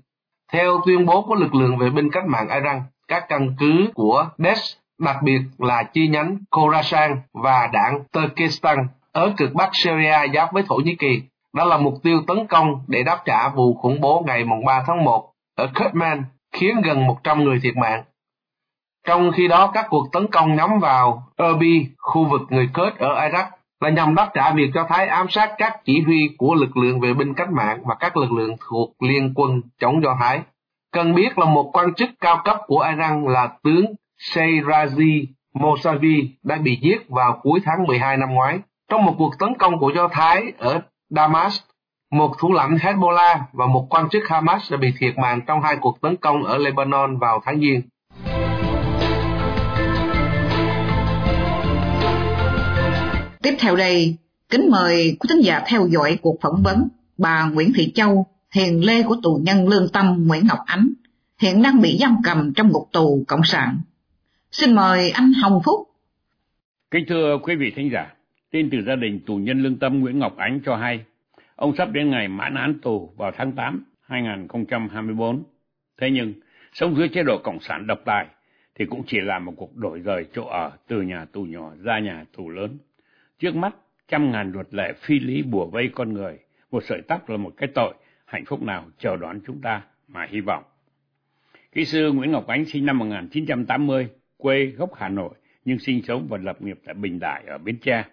Theo 0.53 0.81
tuyên 0.87 1.07
bố 1.07 1.23
của 1.23 1.35
lực 1.35 1.55
lượng 1.55 1.79
vệ 1.79 1.91
binh 1.91 2.11
cách 2.11 2.27
mạng 2.27 2.49
Iran, 2.49 2.83
các 3.09 3.25
căn 3.29 3.55
cứ 3.59 3.91
của 3.95 4.29
Daesh, 4.39 4.79
đặc 4.99 5.17
biệt 5.23 5.41
là 5.59 5.83
chi 5.83 6.09
nhánh 6.09 6.39
Khorasan 6.51 7.17
và 7.33 7.67
đảng 7.73 8.05
Turkestan 8.13 8.79
ở 9.13 9.33
cực 9.37 9.55
bắc 9.55 9.71
Syria 9.73 10.19
giáp 10.35 10.53
với 10.53 10.63
Thổ 10.69 10.77
Nhĩ 10.77 10.97
Kỳ, 10.97 11.23
đó 11.55 11.65
là 11.65 11.77
mục 11.77 11.95
tiêu 12.03 12.23
tấn 12.27 12.47
công 12.47 12.85
để 12.89 13.03
đáp 13.03 13.23
trả 13.25 13.49
vụ 13.49 13.75
khủng 13.75 14.01
bố 14.01 14.25
ngày 14.27 14.45
3 14.67 14.85
tháng 14.87 15.05
1 15.05 15.33
ở 15.57 15.71
Kerman, 15.75 16.25
khiến 16.53 16.81
gần 16.85 17.07
100 17.07 17.45
người 17.45 17.61
thiệt 17.63 17.77
mạng. 17.77 18.05
Trong 19.07 19.33
khi 19.33 19.49
đó, 19.49 19.71
các 19.75 19.87
cuộc 19.91 20.13
tấn 20.13 20.27
công 20.27 20.57
nhắm 20.57 20.79
vào 20.81 21.23
Erbil, 21.37 21.83
khu 21.99 22.25
vực 22.25 22.41
người 22.49 22.69
Kurd 22.75 22.97
ở 22.99 23.29
Iraq, 23.29 23.45
là 23.81 23.91
nhằm 23.91 24.15
đáp 24.15 24.31
trả 24.35 24.53
việc 24.53 24.71
cho 24.75 24.87
Thái 24.89 25.07
ám 25.07 25.27
sát 25.29 25.55
các 25.59 25.81
chỉ 25.85 26.01
huy 26.01 26.31
của 26.39 26.55
lực 26.55 26.77
lượng 26.77 27.01
vệ 27.01 27.15
binh 27.15 27.35
cách 27.35 27.53
mạng 27.53 27.81
và 27.85 27.95
các 27.95 28.17
lực 28.17 28.33
lượng 28.33 28.57
thuộc 28.69 29.03
liên 29.03 29.33
quân 29.35 29.63
chống 29.81 30.03
Do 30.03 30.17
Thái. 30.21 30.41
Cần 30.93 31.15
biết 31.15 31.39
là 31.39 31.47
một 31.47 31.71
quan 31.73 31.95
chức 31.95 32.11
cao 32.21 32.41
cấp 32.45 32.57
của 32.67 32.87
Iran 32.91 33.25
là 33.25 33.49
tướng 33.63 33.85
Seyrazi 34.19 35.25
Mosavi 35.55 36.31
đã 36.43 36.57
bị 36.57 36.79
giết 36.83 37.09
vào 37.09 37.41
cuối 37.43 37.61
tháng 37.65 37.87
12 37.87 38.17
năm 38.17 38.35
ngoái 38.35 38.59
trong 38.91 39.05
một 39.05 39.15
cuộc 39.19 39.39
tấn 39.39 39.55
công 39.59 39.79
của 39.79 39.93
Do 39.95 40.09
Thái 40.09 40.53
ở 40.59 40.81
Damas. 41.11 41.61
Một 42.11 42.35
thủ 42.39 42.53
lãnh 42.53 42.77
Hezbollah 42.77 43.39
và 43.53 43.67
một 43.67 43.87
quan 43.91 44.09
chức 44.09 44.23
Hamas 44.29 44.73
đã 44.73 44.77
bị 44.77 44.89
thiệt 44.99 45.19
mạng 45.19 45.41
trong 45.47 45.63
hai 45.63 45.77
cuộc 45.81 46.01
tấn 46.01 46.17
công 46.17 46.45
ở 46.45 46.59
Lebanon 46.59 47.19
vào 47.19 47.43
tháng 47.45 47.61
Giêng. 47.61 47.83
Tiếp 53.43 53.57
theo 53.59 53.77
đây, 53.77 54.17
kính 54.49 54.71
mời 54.71 55.17
quý 55.21 55.27
thính 55.29 55.45
giả 55.45 55.63
theo 55.67 55.87
dõi 55.87 56.19
cuộc 56.23 56.37
phỏng 56.41 56.63
vấn 56.63 56.89
bà 57.19 57.45
Nguyễn 57.45 57.73
Thị 57.75 57.93
Châu, 57.95 58.27
hiền 58.55 58.85
lê 58.85 59.03
của 59.03 59.17
tù 59.23 59.41
nhân 59.43 59.69
lương 59.69 59.89
tâm 59.93 60.25
Nguyễn 60.27 60.47
Ngọc 60.47 60.59
Ánh, 60.67 60.93
hiện 61.41 61.63
đang 61.63 61.81
bị 61.81 61.99
giam 62.01 62.17
cầm 62.25 62.53
trong 62.55 62.69
ngục 62.69 62.89
tù 62.93 63.25
Cộng 63.29 63.45
sản. 63.45 63.81
Xin 64.53 64.75
mời 64.75 65.11
anh 65.11 65.33
Hồng 65.33 65.61
Phúc. 65.65 65.89
Kính 66.91 67.05
thưa 67.09 67.39
quý 67.43 67.55
vị 67.57 67.73
thính 67.77 67.91
giả, 67.93 68.07
tin 68.51 68.71
từ 68.71 68.83
gia 68.83 68.97
đình 68.97 69.21
tù 69.27 69.37
nhân 69.37 69.63
lương 69.63 69.79
tâm 69.79 70.01
Nguyễn 70.01 70.19
Ngọc 70.19 70.37
Ánh 70.37 70.61
cho 70.65 70.77
hay, 70.77 71.05
ông 71.57 71.77
sắp 71.77 71.93
đến 71.93 72.11
ngày 72.11 72.29
mãn 72.29 72.55
án 72.55 72.79
tù 72.83 73.13
vào 73.17 73.31
tháng 73.31 73.53
8 73.53 73.85
2024. 74.03 75.43
Thế 76.01 76.11
nhưng, 76.11 76.35
sống 76.73 76.97
dưới 76.97 77.09
chế 77.09 77.23
độ 77.23 77.39
Cộng 77.45 77.61
sản 77.61 77.87
độc 77.87 77.99
tài 78.05 78.27
thì 78.75 78.85
cũng 78.85 79.03
chỉ 79.07 79.21
là 79.21 79.39
một 79.39 79.53
cuộc 79.57 79.77
đổi 79.77 80.01
rời 80.01 80.27
chỗ 80.33 80.45
ở 80.45 80.73
từ 80.89 81.03
nhà 81.03 81.25
tù 81.25 81.45
nhỏ 81.45 81.73
ra 81.83 81.99
nhà 81.99 82.25
tù 82.37 82.49
lớn. 82.49 82.79
Trước 83.39 83.57
mắt, 83.57 83.75
trăm 84.09 84.31
ngàn 84.31 84.53
luật 84.53 84.75
lệ 84.75 84.93
phi 85.01 85.21
lý 85.21 85.43
bùa 85.43 85.67
vây 85.67 85.91
con 85.95 86.13
người, 86.13 86.39
một 86.71 86.85
sợi 86.85 87.03
tóc 87.09 87.29
là 87.29 87.37
một 87.37 87.55
cái 87.57 87.69
tội, 87.75 87.95
hạnh 88.25 88.45
phúc 88.45 88.63
nào 88.63 88.85
chờ 88.99 89.17
đón 89.17 89.41
chúng 89.47 89.61
ta 89.61 89.83
mà 90.09 90.27
hy 90.31 90.41
vọng. 90.41 90.63
Kỹ 91.73 91.85
sư 91.85 92.13
Nguyễn 92.13 92.33
Ngọc 92.33 92.47
Ánh 92.47 92.65
sinh 92.65 92.87
năm 92.87 92.99
1980, 92.99 94.09
quê 94.37 94.67
gốc 94.67 94.95
Hà 94.95 95.09
Nội, 95.09 95.35
nhưng 95.65 95.79
sinh 95.79 96.03
sống 96.03 96.27
và 96.29 96.39
lập 96.39 96.63
nghiệp 96.63 96.79
tại 96.85 96.95
Bình 96.95 97.19
Đại 97.19 97.45
ở 97.47 97.59
Bến 97.59 97.79
Tre. 97.79 98.05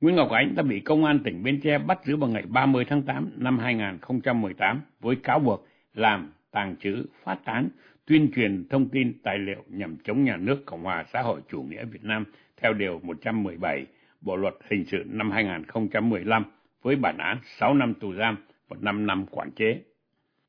Nguyễn 0.00 0.16
Ngọc 0.16 0.30
Ánh 0.30 0.54
đã 0.54 0.62
bị 0.62 0.80
Công 0.80 1.04
an 1.04 1.18
tỉnh 1.24 1.42
Bến 1.42 1.60
Tre 1.60 1.78
bắt 1.78 2.04
giữ 2.04 2.16
vào 2.16 2.30
ngày 2.30 2.42
30 2.48 2.84
tháng 2.84 3.02
8 3.02 3.30
năm 3.36 3.58
2018 3.58 4.80
với 5.00 5.16
cáo 5.16 5.38
buộc 5.38 5.66
làm, 5.94 6.32
tàng 6.50 6.76
trữ, 6.80 7.04
phát 7.24 7.38
tán, 7.44 7.68
tuyên 8.06 8.30
truyền 8.34 8.68
thông 8.70 8.88
tin 8.88 9.12
tài 9.22 9.38
liệu 9.38 9.64
nhằm 9.68 9.96
chống 10.04 10.24
nhà 10.24 10.36
nước 10.36 10.66
Cộng 10.66 10.82
hòa 10.82 11.04
xã 11.12 11.22
hội 11.22 11.40
chủ 11.50 11.62
nghĩa 11.62 11.84
Việt 11.84 12.04
Nam 12.04 12.24
theo 12.56 12.72
Điều 12.72 13.00
117 13.02 13.86
Bộ 14.20 14.36
Luật 14.36 14.54
Hình 14.70 14.84
sự 14.90 15.04
năm 15.06 15.30
2015 15.30 16.44
với 16.82 16.96
bản 16.96 17.18
án 17.18 17.38
6 17.58 17.74
năm 17.74 17.94
tù 17.94 18.14
giam 18.14 18.36
và 18.68 18.76
5 18.80 19.06
năm 19.06 19.26
quản 19.30 19.50
chế. 19.50 19.80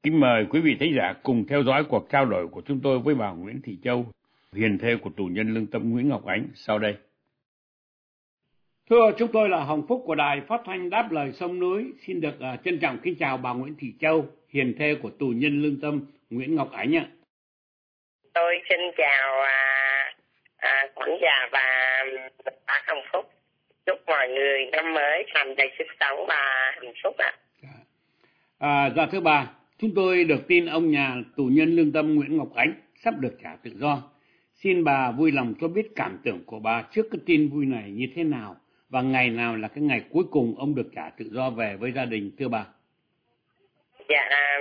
Kính 0.04 0.20
mời 0.20 0.46
quý 0.50 0.62
vị 0.62 0.78
thính 0.80 0.94
giả 0.96 1.14
cùng 1.24 1.48
theo 1.48 1.64
dõi 1.64 1.84
cuộc 1.84 2.08
trao 2.10 2.26
đổi 2.26 2.48
của 2.48 2.62
chúng 2.66 2.80
tôi 2.80 3.00
với 3.00 3.16
bà 3.16 3.32
Nguyễn 3.32 3.62
Thị 3.62 3.78
Châu, 3.84 4.06
hiền 4.56 4.78
thê 4.78 4.96
của 4.96 5.10
tù 5.10 5.26
nhân 5.26 5.54
lương 5.54 5.68
tâm 5.68 5.90
Nguyễn 5.90 6.10
Ngọc 6.10 6.26
Ánh 6.26 6.48
sau 6.54 6.80
đây. 6.80 6.96
Thưa 8.92 9.12
chúng 9.18 9.32
tôi 9.34 9.50
là 9.50 9.64
Hồng 9.64 9.86
Phúc 9.88 10.04
của 10.06 10.16
Đài 10.16 10.42
Phát 10.48 10.62
thanh 10.66 10.90
Đáp 10.90 11.12
Lời 11.12 11.32
Sông 11.32 11.60
Núi. 11.60 11.86
Xin 12.08 12.22
được 12.22 12.34
uh, 12.36 12.64
trân 12.64 12.80
trọng 12.80 12.98
kính 13.04 13.16
chào 13.20 13.38
bà 13.38 13.54
Nguyễn 13.54 13.76
Thị 13.80 13.94
Châu, 14.00 14.26
hiền 14.50 14.76
thê 14.80 14.96
của 15.02 15.10
tù 15.10 15.26
nhân 15.36 15.62
lương 15.62 15.82
tâm 15.82 16.06
Nguyễn 16.30 16.56
Ngọc 16.56 16.72
Ánh 16.72 16.96
ạ. 16.96 17.06
Tôi 18.34 18.54
xin 18.70 18.80
chào 18.98 19.42
à, 19.42 20.14
à, 20.58 20.88
quản 20.96 21.10
giả 21.22 21.50
và 21.52 21.62
bác 22.68 22.82
Hồng 22.88 23.04
Phúc 23.14 23.26
chúc 23.86 23.98
mọi 24.08 24.28
người 24.30 24.66
năm 24.72 24.94
mới 24.94 25.26
tràn 25.34 25.56
đầy 25.56 25.68
sức 25.78 25.88
sống 26.00 26.26
và 26.28 26.72
hạnh 26.82 26.94
phúc 27.04 27.16
ạ. 27.18 27.34
À, 28.58 28.90
dạ 28.96 29.06
thưa 29.12 29.20
bà, 29.20 29.48
chúng 29.78 29.92
tôi 29.96 30.24
được 30.24 30.48
tin 30.48 30.66
ông 30.66 30.92
nhà 30.92 31.16
tù 31.38 31.44
nhân 31.44 31.76
lương 31.76 31.92
tâm 31.92 32.16
Nguyễn 32.16 32.38
Ngọc 32.38 32.50
Ánh 32.56 32.74
sắp 33.04 33.14
được 33.20 33.38
trả 33.44 33.56
tự 33.64 33.72
do. 33.76 34.04
Xin 34.56 34.84
bà 34.84 35.12
vui 35.12 35.32
lòng 35.32 35.54
cho 35.62 35.68
biết 35.68 35.88
cảm 35.96 36.20
tưởng 36.24 36.44
của 36.46 36.60
bà 36.60 36.84
trước 36.92 37.06
cái 37.12 37.20
tin 37.26 37.50
vui 37.50 37.66
này 37.66 37.92
như 37.92 38.06
thế 38.16 38.24
nào 38.24 38.56
và 38.92 39.02
ngày 39.02 39.30
nào 39.30 39.56
là 39.56 39.68
cái 39.68 39.84
ngày 39.84 40.02
cuối 40.14 40.24
cùng 40.32 40.56
ông 40.60 40.76
được 40.76 40.90
trả 40.96 41.10
tự 41.18 41.26
do 41.32 41.50
về 41.50 41.76
với 41.80 41.92
gia 41.92 42.06
đình 42.06 42.32
thưa 42.40 42.48
bà? 42.48 42.66
Dạ, 44.10 44.28
à, 44.30 44.60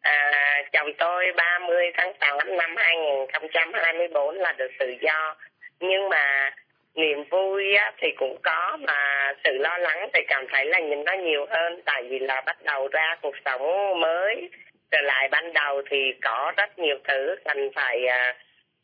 à 0.00 0.62
chồng 0.72 0.90
tôi 0.98 1.24
30 1.36 1.90
tháng 1.96 2.12
8 2.20 2.56
năm 2.56 2.74
2024 2.76 4.34
là 4.34 4.52
được 4.52 4.70
tự 4.78 4.94
do 5.00 5.36
nhưng 5.80 6.08
mà 6.08 6.50
niềm 6.94 7.24
vui 7.30 7.74
á, 7.74 7.92
thì 7.98 8.08
cũng 8.16 8.36
có 8.42 8.78
mà 8.80 9.32
sự 9.44 9.58
lo 9.58 9.78
lắng 9.78 10.08
thì 10.14 10.20
cảm 10.28 10.46
thấy 10.48 10.66
là 10.66 10.80
nhìn 10.80 11.04
nó 11.04 11.12
nhiều 11.12 11.46
hơn 11.50 11.80
tại 11.84 12.02
vì 12.08 12.18
là 12.18 12.42
bắt 12.46 12.62
đầu 12.64 12.88
ra 12.88 13.16
cuộc 13.22 13.34
sống 13.44 13.62
mới 14.00 14.50
trở 14.90 14.98
lại 15.00 15.28
ban 15.28 15.52
đầu 15.52 15.82
thì 15.90 16.12
có 16.22 16.52
rất 16.56 16.78
nhiều 16.78 16.96
thứ 17.08 17.36
cần 17.44 17.70
phải 17.74 18.00
uh, 18.04 18.36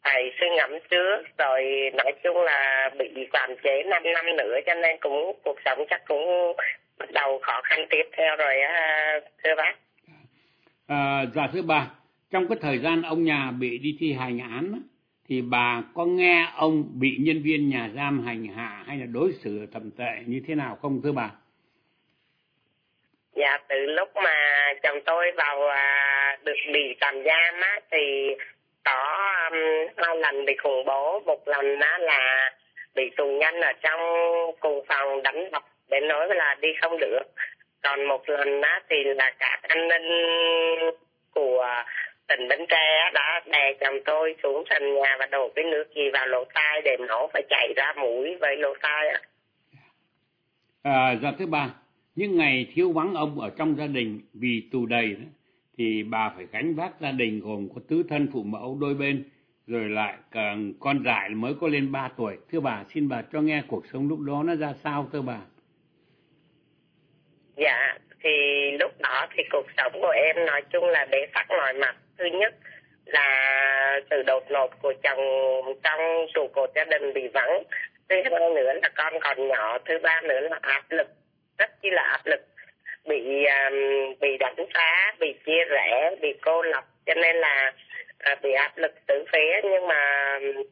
phải 0.07 0.33
suy 0.41 0.47
ngẫm 0.57 0.71
trước 0.91 1.23
rồi 1.39 1.91
nói 1.95 2.13
chung 2.25 2.37
là 2.37 2.91
bị 2.99 3.27
quản 3.33 3.57
chế 3.63 3.83
5 3.83 4.03
năm 4.15 4.37
nữa 4.37 4.59
cho 4.67 4.75
nên 4.75 4.97
cũng 5.01 5.39
cuộc 5.45 5.59
sống 5.65 5.79
chắc 5.91 6.03
cũng 6.07 6.57
bắt 6.99 7.11
đầu 7.13 7.39
khó 7.43 7.61
khăn 7.65 7.87
tiếp 7.91 8.03
theo 8.13 8.37
rồi 8.37 8.61
á 8.61 9.21
thưa 9.45 9.55
bác 9.57 9.75
à, 10.87 11.25
dạ 11.35 11.49
thưa 11.53 11.63
bà 11.63 11.91
trong 12.31 12.49
cái 12.49 12.59
thời 12.61 12.79
gian 12.79 13.03
ông 13.03 13.25
nhà 13.25 13.51
bị 13.61 13.79
đi 13.79 13.97
thi 14.01 14.13
hành 14.13 14.39
án 14.39 14.83
thì 15.29 15.43
bà 15.51 15.83
có 15.95 16.05
nghe 16.05 16.47
ông 16.57 16.85
bị 17.01 17.17
nhân 17.21 17.43
viên 17.45 17.69
nhà 17.69 17.91
giam 17.97 18.27
hành 18.27 18.47
hạ 18.57 18.85
hay 18.87 18.97
là 18.97 19.07
đối 19.07 19.33
xử 19.33 19.67
thầm 19.73 19.91
tệ 19.99 20.13
như 20.27 20.43
thế 20.47 20.55
nào 20.55 20.79
không 20.83 21.01
thưa 21.05 21.13
bà? 21.13 21.31
Dạ 23.35 23.59
từ 23.69 23.77
lúc 23.77 24.09
mà 24.25 24.73
chồng 24.83 24.99
tôi 25.07 25.33
vào 25.37 25.69
à, 25.69 26.39
được 26.45 26.57
bị 26.73 26.97
tạm 27.01 27.15
giam 27.25 27.61
á 27.61 27.81
thì 27.91 27.99
có 28.87 28.99
um, 29.51 29.59
hai 29.97 30.17
lần 30.17 30.45
bị 30.45 30.53
khủng 30.63 30.85
bố, 30.87 31.21
một 31.27 31.49
lần 31.49 31.79
đó 31.79 31.99
là 31.99 32.51
bị 32.95 33.03
tù 33.17 33.25
nhân 33.41 33.55
ở 33.61 33.73
trong 33.83 34.01
cùng 34.61 34.85
phòng 34.89 35.23
đánh 35.23 35.51
đập 35.53 35.63
để 35.89 36.01
nói 36.01 36.29
là 36.35 36.57
đi 36.61 36.69
không 36.81 36.99
được. 37.01 37.23
Còn 37.83 38.07
một 38.09 38.29
lần 38.29 38.61
đó 38.61 38.79
thì 38.89 38.97
là 39.05 39.33
cả 39.39 39.61
an 39.63 39.89
ninh 39.89 40.09
của 41.35 41.67
tỉnh 42.29 42.49
Bến 42.49 42.61
Tre 42.69 43.11
đã 43.15 43.41
đè 43.47 43.73
chồng 43.81 43.99
tôi 44.05 44.35
xuống 44.43 44.65
sàn 44.71 44.95
nhà 44.95 45.17
và 45.19 45.27
đổ 45.27 45.51
cái 45.57 45.65
nước 45.65 45.85
gì 45.95 46.11
vào 46.13 46.27
lỗ 46.27 46.45
tai 46.55 46.81
để 46.85 46.97
nổ 47.09 47.31
phải 47.33 47.43
chảy 47.51 47.73
ra 47.77 47.93
mũi 47.97 48.37
với 48.41 48.57
lỗ 48.57 48.75
tai 48.83 49.09
ạ. 49.09 49.21
À, 50.83 51.15
dạ 51.23 51.33
thứ 51.39 51.47
ba, 51.47 51.69
những 52.15 52.39
ngày 52.39 52.67
thiếu 52.75 52.93
vắng 52.93 53.15
ông 53.15 53.41
ở 53.41 53.51
trong 53.59 53.75
gia 53.79 53.87
đình 53.87 54.21
vì 54.35 54.63
tù 54.73 54.87
đầy 54.87 55.07
đó, 55.07 55.27
thì 55.79 56.03
bà 56.03 56.33
phải 56.37 56.47
gánh 56.53 56.75
vác 56.75 57.01
gia 57.01 57.11
đình 57.11 57.41
gồm 57.41 57.69
có 57.75 57.81
tứ 57.89 58.03
thân 58.09 58.29
phụ 58.33 58.43
mẫu 58.43 58.79
đôi 58.81 58.95
bên 58.95 59.25
rồi 59.67 59.89
lại 59.89 60.17
còn 60.33 60.73
con 60.81 61.03
dại 61.05 61.29
mới 61.31 61.55
có 61.61 61.69
lên 61.69 61.93
3 61.93 62.09
tuổi. 62.17 62.37
Thưa 62.53 62.61
bà, 62.61 62.85
xin 62.95 63.09
bà 63.09 63.23
cho 63.33 63.41
nghe 63.41 63.63
cuộc 63.69 63.87
sống 63.93 64.09
lúc 64.09 64.21
đó 64.21 64.43
nó 64.47 64.55
ra 64.55 64.73
sao 64.85 65.09
thưa 65.13 65.23
bà? 65.23 65.39
Dạ, 67.57 67.99
thì 68.21 68.31
lúc 68.81 68.93
đó 68.99 69.27
thì 69.37 69.43
cuộc 69.51 69.67
sống 69.77 69.93
của 69.93 70.15
em 70.17 70.47
nói 70.47 70.63
chung 70.73 70.85
là 70.85 71.07
bế 71.11 71.27
tắc 71.35 71.47
mọi 71.49 71.73
mặt. 71.73 71.97
Thứ 72.19 72.25
nhất 72.25 72.55
là 73.05 74.01
sự 74.11 74.23
đột 74.27 74.45
ngột 74.51 74.71
của 74.83 74.95
chồng 75.03 75.19
trong 75.83 76.01
trụ 76.35 76.49
cột 76.55 76.71
gia 76.75 76.85
đình 76.85 77.13
bị 77.15 77.29
vắng. 77.35 77.63
Thứ 78.09 78.17
hai 78.31 78.51
nữa 78.55 78.73
là 78.83 78.89
con 78.97 79.13
còn 79.21 79.49
nhỏ. 79.49 79.79
Thứ 79.85 79.95
ba 80.03 80.21
nữa 80.21 80.41
là 80.41 80.59
áp 80.63 80.85
lực, 80.91 81.09
rất 81.59 81.71
chi 81.83 81.89
là 81.93 82.03
áp 82.03 82.21
lực. 82.25 82.41
Bị 83.07 83.45
um, 83.45 83.75
bị 84.21 84.37
đánh 84.41 84.67
phá, 84.75 85.15
bị 85.21 85.35
chia 85.47 85.65
rẽ, 85.71 86.11
bị 86.23 86.29
cô 86.43 86.63
lập. 86.63 86.85
Cho 87.07 87.15
nên 87.15 87.37
là 87.37 87.73
uh, 88.33 88.43
bị 88.43 88.53
áp 88.53 88.73
lực 88.79 88.93
tử 89.07 89.25
phía 89.33 89.61
Nhưng 89.63 89.87
mà 89.89 90.33
um, 90.41 90.63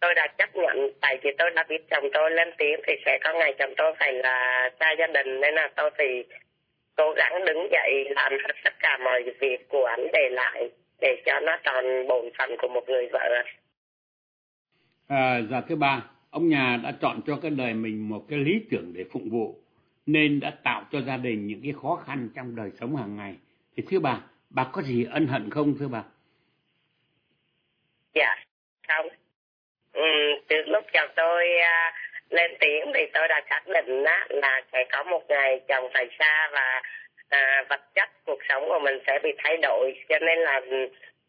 tôi 0.00 0.14
đã 0.14 0.26
chấp 0.38 0.56
nhận 0.56 0.90
tại 1.00 1.18
vì 1.22 1.30
tôi 1.38 1.50
đã 1.50 1.64
biết 1.68 1.90
chồng 1.90 2.04
tôi 2.12 2.30
lên 2.30 2.48
tiếng 2.58 2.80
thì 2.86 2.92
sẽ 3.06 3.18
có 3.24 3.32
ngày 3.32 3.54
chồng 3.58 3.74
tôi 3.76 3.94
phải 3.98 4.12
là 4.12 4.70
xa 4.80 4.92
gia 4.98 5.06
đình 5.06 5.40
nên 5.40 5.54
là 5.54 5.70
tôi 5.76 5.90
thì 5.98 6.24
cố 6.96 7.12
gắng 7.16 7.44
đứng 7.46 7.68
dậy 7.72 8.04
làm 8.10 8.32
hết 8.32 8.54
tất 8.64 8.74
cả 8.78 8.98
mọi 9.04 9.22
việc 9.40 9.68
của 9.68 9.84
anh 9.84 10.06
để 10.12 10.28
lại 10.30 10.70
để 11.00 11.22
cho 11.26 11.40
nó 11.40 11.56
tròn 11.62 12.06
bổn 12.08 12.24
phận 12.38 12.56
của 12.58 12.68
một 12.68 12.88
người 12.88 13.08
vợ. 13.12 13.42
À, 15.08 15.40
dạ 15.50 15.60
thứ 15.68 15.76
ba, 15.76 16.02
ông 16.30 16.48
nhà 16.48 16.78
đã 16.84 16.92
chọn 17.00 17.20
cho 17.26 17.38
cái 17.42 17.50
đời 17.50 17.72
mình 17.74 18.08
một 18.08 18.22
cái 18.28 18.38
lý 18.38 18.60
tưởng 18.70 18.92
để 18.96 19.04
phụng 19.12 19.28
vụ 19.30 19.54
nên 20.08 20.40
đã 20.40 20.52
tạo 20.64 20.84
cho 20.92 21.00
gia 21.00 21.16
đình 21.16 21.46
những 21.46 21.60
cái 21.62 21.72
khó 21.82 22.02
khăn 22.06 22.28
trong 22.36 22.56
đời 22.56 22.70
sống 22.80 22.96
hàng 22.96 23.16
ngày. 23.16 23.34
Thì 23.76 23.82
thưa 23.90 23.98
bà, 23.98 24.20
bà 24.50 24.64
có 24.72 24.82
gì 24.82 25.06
ân 25.10 25.26
hận 25.26 25.50
không 25.50 25.74
thưa 25.78 25.88
bà? 25.88 26.02
Dạ, 28.14 28.36
không. 28.88 29.08
Ừ, 29.92 30.02
từ 30.48 30.56
lúc 30.66 30.84
chồng 30.92 31.08
tôi 31.16 31.44
uh, 31.60 31.94
lên 32.32 32.50
tiếng 32.60 32.92
thì 32.94 33.00
tôi 33.14 33.28
đã 33.28 33.40
xác 33.50 33.62
định 33.66 34.04
á, 34.04 34.26
là 34.28 34.62
sẽ 34.72 34.84
có 34.92 35.02
một 35.02 35.22
ngày 35.28 35.60
chồng 35.68 35.90
phải 35.94 36.08
xa 36.18 36.48
và 36.52 36.82
à, 37.28 37.64
vật 37.68 37.80
chất 37.94 38.08
cuộc 38.24 38.38
sống 38.48 38.68
của 38.68 38.78
mình 38.78 38.98
sẽ 39.06 39.18
bị 39.22 39.30
thay 39.38 39.56
đổi 39.56 39.94
cho 40.08 40.18
nên 40.18 40.38
là 40.38 40.60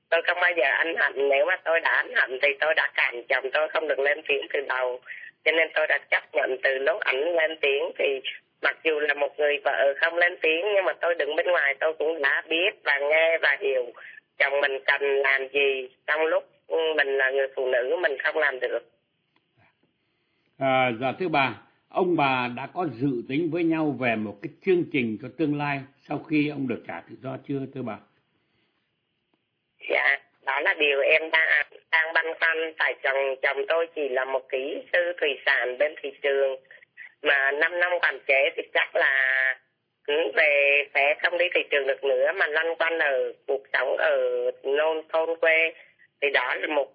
tôi 0.09 0.21
không 0.27 0.37
bao 0.41 0.51
giờ 0.57 0.65
ân 0.77 0.95
hận 0.95 1.29
nếu 1.29 1.45
mà 1.45 1.55
tôi 1.63 1.79
đã 1.79 1.91
ân 1.91 2.15
hận 2.15 2.39
thì 2.41 2.47
tôi 2.59 2.73
đã 2.73 2.91
cản 2.95 3.23
chồng 3.29 3.51
tôi 3.53 3.69
không 3.69 3.87
được 3.87 3.99
lên 3.99 4.21
tiếng 4.27 4.47
từ 4.53 4.59
đầu 4.69 5.01
cho 5.45 5.51
nên 5.51 5.67
tôi 5.73 5.87
đã 5.87 5.97
chấp 6.09 6.23
nhận 6.33 6.57
từ 6.63 6.77
lúc 6.77 6.99
ảnh 6.99 7.35
lên 7.35 7.57
tiếng 7.61 7.91
thì 7.97 8.19
mặc 8.61 8.77
dù 8.83 8.99
là 8.99 9.13
một 9.13 9.29
người 9.37 9.57
vợ 9.63 9.93
không 10.01 10.17
lên 10.17 10.37
tiếng 10.41 10.65
nhưng 10.75 10.85
mà 10.85 10.93
tôi 11.01 11.15
đứng 11.15 11.35
bên 11.35 11.45
ngoài 11.45 11.75
tôi 11.79 11.93
cũng 11.93 12.21
đã 12.21 12.43
biết 12.49 12.71
và 12.83 12.99
nghe 12.99 13.37
và 13.41 13.57
hiểu 13.59 13.85
chồng 14.37 14.61
mình 14.61 14.71
cần 14.85 15.01
làm 15.01 15.47
gì 15.47 15.89
trong 16.07 16.25
lúc 16.25 16.43
mình 16.95 17.07
là 17.07 17.31
người 17.31 17.47
phụ 17.55 17.67
nữ 17.67 17.97
mình 18.01 18.17
không 18.23 18.37
làm 18.37 18.59
được. 18.59 18.79
À, 20.57 20.91
dạ 21.01 21.11
thưa 21.19 21.27
bà, 21.27 21.55
ông 21.89 22.15
bà 22.15 22.49
đã 22.57 22.67
có 22.73 22.87
dự 22.91 23.23
tính 23.29 23.49
với 23.51 23.63
nhau 23.63 23.95
về 23.99 24.15
một 24.15 24.37
cái 24.41 24.49
chương 24.65 24.83
trình 24.93 25.17
cho 25.21 25.27
tương 25.37 25.57
lai 25.57 25.79
sau 26.07 26.19
khi 26.29 26.49
ông 26.49 26.67
được 26.67 26.83
trả 26.87 27.01
tự 27.09 27.15
do 27.23 27.37
chưa 27.47 27.59
thưa 27.73 27.81
bà? 27.81 27.97
Dạ, 29.89 30.19
đó 30.45 30.59
là 30.61 30.73
điều 30.73 31.01
em 31.01 31.21
đang 31.31 31.65
đang 31.91 32.13
băn 32.13 32.25
khoăn. 32.39 32.73
Tại 32.77 32.95
chồng 33.03 33.35
chồng 33.41 33.57
tôi 33.67 33.87
chỉ 33.95 34.09
là 34.09 34.25
một 34.25 34.49
kỹ 34.49 34.81
sư 34.93 35.13
thủy 35.21 35.29
sản 35.45 35.77
bên 35.77 35.95
thị 36.01 36.09
trường 36.21 36.55
mà 37.21 37.51
5 37.51 37.79
năm 37.79 37.91
quản 38.01 38.19
chế 38.27 38.49
thì 38.55 38.63
chắc 38.73 38.95
là 38.95 39.55
về 40.35 40.83
sẽ 40.93 41.15
không 41.21 41.37
đi 41.37 41.45
thị 41.55 41.61
trường 41.71 41.87
được 41.87 42.03
nữa 42.03 42.31
mà 42.35 42.47
lăn 42.47 42.75
quanh 42.75 42.99
ở 42.99 43.33
cuộc 43.47 43.63
sống 43.73 43.97
ở 43.97 44.51
nông 44.63 45.01
thôn 45.09 45.39
quê 45.39 45.73
thì 46.21 46.27
đó 46.33 46.55
là 46.55 46.75
một 46.75 46.93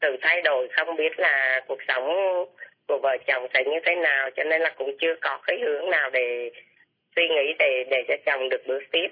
sự 0.00 0.16
thay 0.20 0.42
đổi 0.42 0.68
không 0.72 0.96
biết 0.96 1.18
là 1.18 1.60
cuộc 1.68 1.78
sống 1.88 2.04
của 2.88 2.98
vợ 3.02 3.16
chồng 3.26 3.46
sẽ 3.54 3.64
như 3.64 3.80
thế 3.86 3.94
nào 3.94 4.30
cho 4.36 4.44
nên 4.44 4.62
là 4.62 4.74
cũng 4.78 4.96
chưa 5.00 5.14
có 5.20 5.38
cái 5.46 5.58
hướng 5.66 5.90
nào 5.90 6.10
để 6.10 6.50
suy 7.16 7.22
nghĩ 7.28 7.54
để 7.58 7.84
để 7.90 8.04
cho 8.08 8.14
chồng 8.26 8.48
được 8.48 8.62
bước 8.66 8.82
tiếp. 8.92 9.08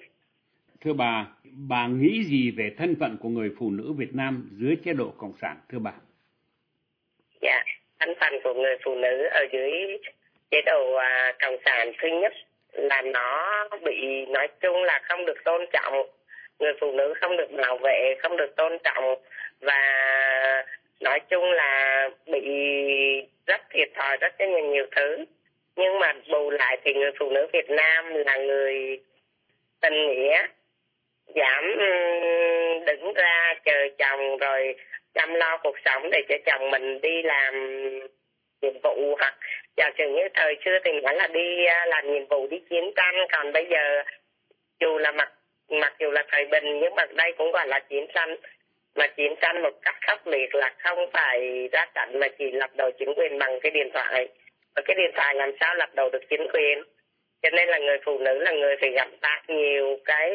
Thưa 0.80 0.92
bà, 0.92 1.26
bà 1.68 1.86
nghĩ 1.86 2.24
gì 2.24 2.50
về 2.50 2.70
thân 2.78 2.94
phận 3.00 3.16
của 3.20 3.28
người 3.28 3.50
phụ 3.58 3.70
nữ 3.70 3.92
Việt 3.98 4.14
Nam 4.14 4.48
dưới 4.52 4.76
chế 4.84 4.92
độ 4.92 5.12
cộng 5.18 5.32
sản 5.40 5.56
thưa 5.72 5.78
bà? 5.78 5.92
Dạ, 7.40 7.64
thân 8.00 8.14
phận 8.20 8.34
của 8.44 8.54
người 8.54 8.76
phụ 8.84 8.94
nữ 8.94 9.28
ở 9.30 9.46
dưới 9.52 9.98
chế 10.50 10.62
độ 10.66 10.94
à, 10.94 11.32
cộng 11.40 11.56
sản 11.64 11.92
thứ 11.98 12.08
nhất 12.08 12.32
là 12.72 13.02
nó 13.02 13.68
bị 13.84 14.26
nói 14.26 14.48
chung 14.60 14.82
là 14.82 15.00
không 15.02 15.26
được 15.26 15.44
tôn 15.44 15.66
trọng, 15.72 16.06
người 16.58 16.72
phụ 16.80 16.92
nữ 16.92 17.14
không 17.20 17.36
được 17.36 17.50
bảo 17.52 17.78
vệ, 17.78 18.14
không 18.22 18.36
được 18.36 18.56
tôn 18.56 18.78
trọng 18.84 19.14
và 19.60 19.82
nói 21.00 21.20
chung 21.30 21.52
là 21.52 22.08
bị 22.26 22.42
rất 23.46 23.60
thiệt 23.70 23.88
thòi 23.94 24.16
rất 24.16 24.34
nhiều 24.38 24.66
nhiều 24.66 24.86
thứ. 24.96 25.24
Nhưng 25.76 25.98
mà 25.98 26.12
bù 26.32 26.50
lại 26.50 26.78
thì 26.84 26.94
người 26.94 27.10
phụ 27.18 27.30
nữ 27.30 27.46
Việt 27.52 27.70
Nam 27.70 28.14
là 28.14 28.36
người 28.36 29.00
tình 29.80 30.08
nghĩa 30.08 30.46
giảm 31.34 31.64
đứng 32.86 33.12
ra 33.14 33.54
chờ 33.64 33.88
chồng 33.98 34.38
rồi 34.38 34.74
chăm 35.14 35.34
lo 35.34 35.56
cuộc 35.62 35.76
sống 35.84 36.10
để 36.10 36.18
cho 36.28 36.34
chồng 36.46 36.70
mình 36.70 37.00
đi 37.00 37.22
làm 37.22 37.54
nhiệm 38.62 38.74
vụ 38.82 39.16
hoặc 39.18 39.36
Dạ, 39.78 39.84
giả 39.86 39.90
sử 39.98 40.04
như 40.14 40.22
thời 40.34 40.56
xưa 40.64 40.78
thì 40.84 40.90
nói 41.02 41.14
là 41.14 41.26
đi 41.26 41.64
à, 41.64 41.86
làm 41.86 42.12
nhiệm 42.12 42.26
vụ, 42.30 42.46
đi 42.46 42.56
chiến 42.70 42.84
tranh. 42.96 43.14
Còn 43.32 43.52
bây 43.52 43.66
giờ, 43.70 44.02
dù 44.80 44.98
là 44.98 45.12
mặc 45.12 45.32
mặc 45.70 45.94
dù 45.98 46.10
là 46.10 46.24
thời 46.28 46.44
bình, 46.44 46.64
nhưng 46.80 46.94
mà 46.94 47.04
đây 47.14 47.32
cũng 47.38 47.52
gọi 47.52 47.68
là 47.68 47.80
chiến 47.80 48.06
tranh. 48.14 48.36
Mà 48.96 49.06
chiến 49.06 49.34
tranh 49.40 49.62
một 49.62 49.74
cách 49.82 49.96
khốc 50.06 50.26
liệt 50.26 50.54
là 50.54 50.74
không 50.78 50.98
phải 51.12 51.68
ra 51.72 51.86
trận, 51.94 52.20
mà 52.20 52.28
chỉ 52.38 52.44
lập 52.50 52.70
đầu 52.76 52.90
chính 52.98 53.12
quyền 53.16 53.38
bằng 53.38 53.60
cái 53.62 53.70
điện 53.70 53.90
thoại. 53.94 54.28
Và 54.76 54.82
cái 54.84 54.96
điện 54.96 55.10
thoại 55.14 55.34
làm 55.34 55.50
sao 55.60 55.74
lập 55.74 55.90
đầu 55.94 56.10
được 56.10 56.22
chính 56.30 56.46
quyền? 56.52 56.78
Cho 57.42 57.50
nên 57.50 57.68
là 57.68 57.78
người 57.78 57.98
phụ 58.04 58.18
nữ 58.18 58.38
là 58.38 58.52
người 58.52 58.76
phải 58.80 58.90
gặp 58.90 59.08
tác 59.20 59.42
nhiều 59.48 59.98
cái 60.04 60.30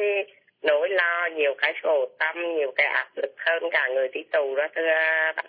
nỗi 0.62 0.90
lo, 0.90 1.30
nhiều 1.36 1.54
cái 1.58 1.74
khổ 1.84 2.06
tâm, 2.20 2.56
nhiều 2.56 2.72
cái 2.76 2.88
áp 2.88 3.08
lực 3.16 3.34
hơn 3.38 3.64
cả 3.72 3.88
người 3.94 4.08
đi 4.08 4.24
tù 4.32 4.56
đó, 4.56 4.68
thưa 4.76 4.88
bạn 5.36 5.46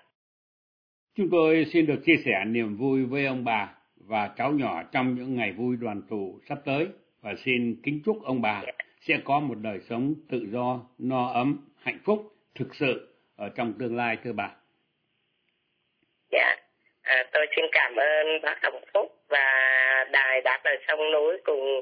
chúng 1.16 1.28
tôi 1.30 1.66
xin 1.72 1.86
được 1.86 1.98
chia 2.04 2.16
sẻ 2.24 2.44
niềm 2.46 2.76
vui 2.76 3.04
với 3.04 3.26
ông 3.26 3.44
bà 3.44 3.68
và 4.06 4.30
cháu 4.36 4.52
nhỏ 4.52 4.82
trong 4.92 5.14
những 5.14 5.36
ngày 5.36 5.52
vui 5.52 5.76
đoàn 5.80 6.02
tụ 6.10 6.40
sắp 6.48 6.58
tới. 6.64 6.86
Và 7.22 7.34
xin 7.44 7.76
kính 7.82 8.00
chúc 8.04 8.16
ông 8.24 8.42
bà 8.42 8.62
sẽ 9.00 9.14
có 9.24 9.40
một 9.40 9.54
đời 9.62 9.78
sống 9.90 10.14
tự 10.30 10.46
do 10.52 10.80
no 10.98 11.26
ấm 11.34 11.68
hạnh 11.82 11.98
phúc 12.04 12.18
thực 12.54 12.74
sự 12.74 13.14
ở 13.36 13.48
trong 13.56 13.72
tương 13.78 13.96
lai 13.96 14.16
thưa 14.24 14.32
bà? 14.32 14.50
Dạ, 16.30 16.56
à, 17.02 17.24
tôi 17.32 17.46
xin 17.56 17.64
cảm 17.72 17.96
ơn 17.96 18.26
bác 18.42 18.58
Hồng 18.62 18.84
Phúc 18.94 19.12
và 19.28 19.48
đài 20.12 20.40
đáp 20.40 20.60
lời 20.64 20.76
sông 20.88 21.12
núi 21.12 21.36
cùng 21.44 21.80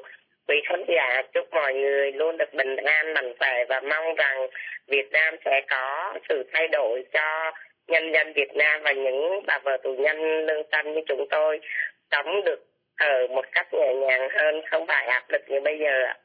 quý 0.48 0.56
khán 0.68 0.84
giả. 0.88 1.22
Chúc 1.34 1.48
mọi 1.52 1.74
người 1.74 2.12
luôn 2.12 2.36
được 2.36 2.54
bình 2.54 2.76
an 2.76 3.14
mạnh 3.14 3.32
khỏe 3.38 3.64
và 3.68 3.80
mong 3.80 4.14
rằng 4.14 4.46
Việt 4.86 5.08
Nam 5.12 5.34
sẽ 5.44 5.60
có 5.70 6.18
sự 6.28 6.50
thay 6.52 6.68
đổi 6.68 7.04
cho 7.12 7.52
nhân 7.88 8.02
dân 8.12 8.32
Việt 8.36 8.54
Nam 8.54 8.80
và 8.84 8.92
những 8.92 9.40
bà 9.46 9.58
vợ 9.64 9.76
tù 9.82 9.94
nhân 9.98 10.46
lương 10.46 10.66
tâm 10.70 10.86
như 10.94 11.00
chúng 11.08 11.26
tôi 11.30 11.60
sống 12.10 12.44
được 12.44 12.66
ở 12.96 13.26
một 13.30 13.44
cách 13.52 13.74
nhẹ 13.74 13.94
nhàng 13.94 14.28
hơn 14.38 14.54
không 14.70 14.86
phải 14.88 15.06
áp 15.06 15.24
lực 15.28 15.42
như 15.48 15.60
bây 15.64 15.78
giờ 15.78 16.04
ạ. 16.06 16.16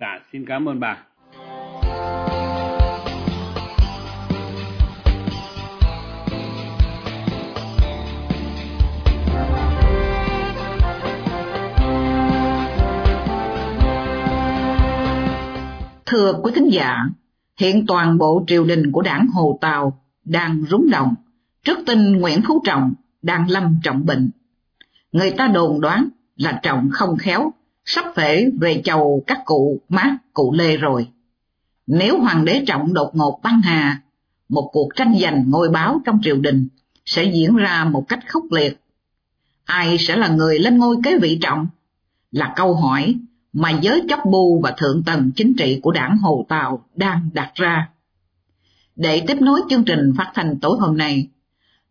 Dạ, 0.00 0.20
xin 0.32 0.44
cảm 0.48 0.68
ơn 0.68 0.80
bà. 0.80 0.96
Thưa 16.06 16.32
quý 16.42 16.52
thính 16.54 16.68
giả, 16.72 16.96
hiện 17.60 17.84
toàn 17.88 18.18
bộ 18.18 18.42
triều 18.46 18.64
đình 18.64 18.82
của 18.92 19.02
đảng 19.02 19.26
Hồ 19.34 19.58
Tàu 19.60 19.92
đang 20.30 20.64
rúng 20.70 20.90
động 20.90 21.14
trước 21.64 21.78
tin 21.86 22.12
Nguyễn 22.12 22.42
Phú 22.48 22.62
Trọng 22.64 22.94
đang 23.22 23.50
lâm 23.50 23.80
trọng 23.82 24.06
bệnh. 24.06 24.30
Người 25.12 25.30
ta 25.30 25.46
đồn 25.46 25.80
đoán 25.80 26.08
là 26.36 26.60
Trọng 26.62 26.88
không 26.92 27.16
khéo, 27.16 27.52
sắp 27.84 28.04
phải 28.14 28.46
về 28.60 28.82
chầu 28.84 29.24
các 29.26 29.40
cụ 29.44 29.80
mát 29.88 30.16
cụ 30.32 30.52
Lê 30.52 30.76
rồi. 30.76 31.08
Nếu 31.86 32.20
Hoàng 32.20 32.44
đế 32.44 32.64
Trọng 32.66 32.94
đột 32.94 33.10
ngột 33.14 33.40
băng 33.42 33.60
hà, 33.60 34.02
một 34.48 34.70
cuộc 34.72 34.88
tranh 34.96 35.14
giành 35.20 35.50
ngôi 35.50 35.68
báo 35.68 36.00
trong 36.04 36.20
triều 36.22 36.36
đình 36.36 36.68
sẽ 37.04 37.24
diễn 37.24 37.56
ra 37.56 37.84
một 37.84 38.04
cách 38.08 38.20
khốc 38.28 38.44
liệt. 38.50 38.80
Ai 39.64 39.98
sẽ 39.98 40.16
là 40.16 40.28
người 40.28 40.58
lên 40.58 40.78
ngôi 40.78 40.96
kế 41.04 41.18
vị 41.18 41.38
Trọng? 41.42 41.66
Là 42.30 42.52
câu 42.56 42.74
hỏi 42.74 43.14
mà 43.52 43.70
giới 43.70 44.02
chấp 44.08 44.18
bu 44.24 44.60
và 44.62 44.74
thượng 44.76 45.02
tầng 45.02 45.30
chính 45.36 45.54
trị 45.58 45.80
của 45.82 45.92
đảng 45.92 46.18
Hồ 46.18 46.46
Tàu 46.48 46.84
đang 46.94 47.30
đặt 47.32 47.52
ra. 47.54 47.88
Để 49.02 49.24
tiếp 49.26 49.36
nối 49.40 49.60
chương 49.70 49.84
trình 49.84 50.12
phát 50.18 50.30
thanh 50.34 50.58
tối 50.60 50.76
hôm 50.80 50.96
nay, 50.96 51.28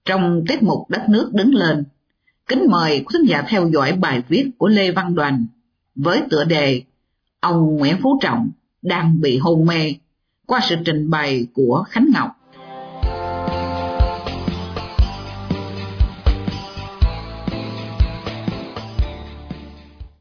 trong 0.06 0.44
tiết 0.48 0.64
mục 0.64 0.90
Đất 0.90 1.10
nước 1.10 1.30
đứng 1.34 1.54
lên, 1.54 1.84
kính 2.48 2.68
mời 2.70 3.04
quý 3.06 3.14
khán 3.14 3.26
giả 3.26 3.42
theo 3.42 3.70
dõi 3.74 3.92
bài 3.92 4.22
viết 4.28 4.50
của 4.58 4.68
Lê 4.68 4.92
Văn 4.92 5.16
Đoàn 5.16 5.46
với 5.96 6.22
tựa 6.30 6.44
đề 6.44 6.82
Ông 7.40 7.78
Nguyễn 7.78 7.96
Phú 8.04 8.20
Trọng 8.22 8.50
đang 8.82 9.22
bị 9.22 9.38
hôn 9.38 9.66
mê 9.66 9.94
qua 10.48 10.60
sự 10.70 10.76
trình 10.86 11.10
bày 11.10 11.48
của 11.54 11.84
Khánh 11.90 12.08
Ngọc. 12.14 12.30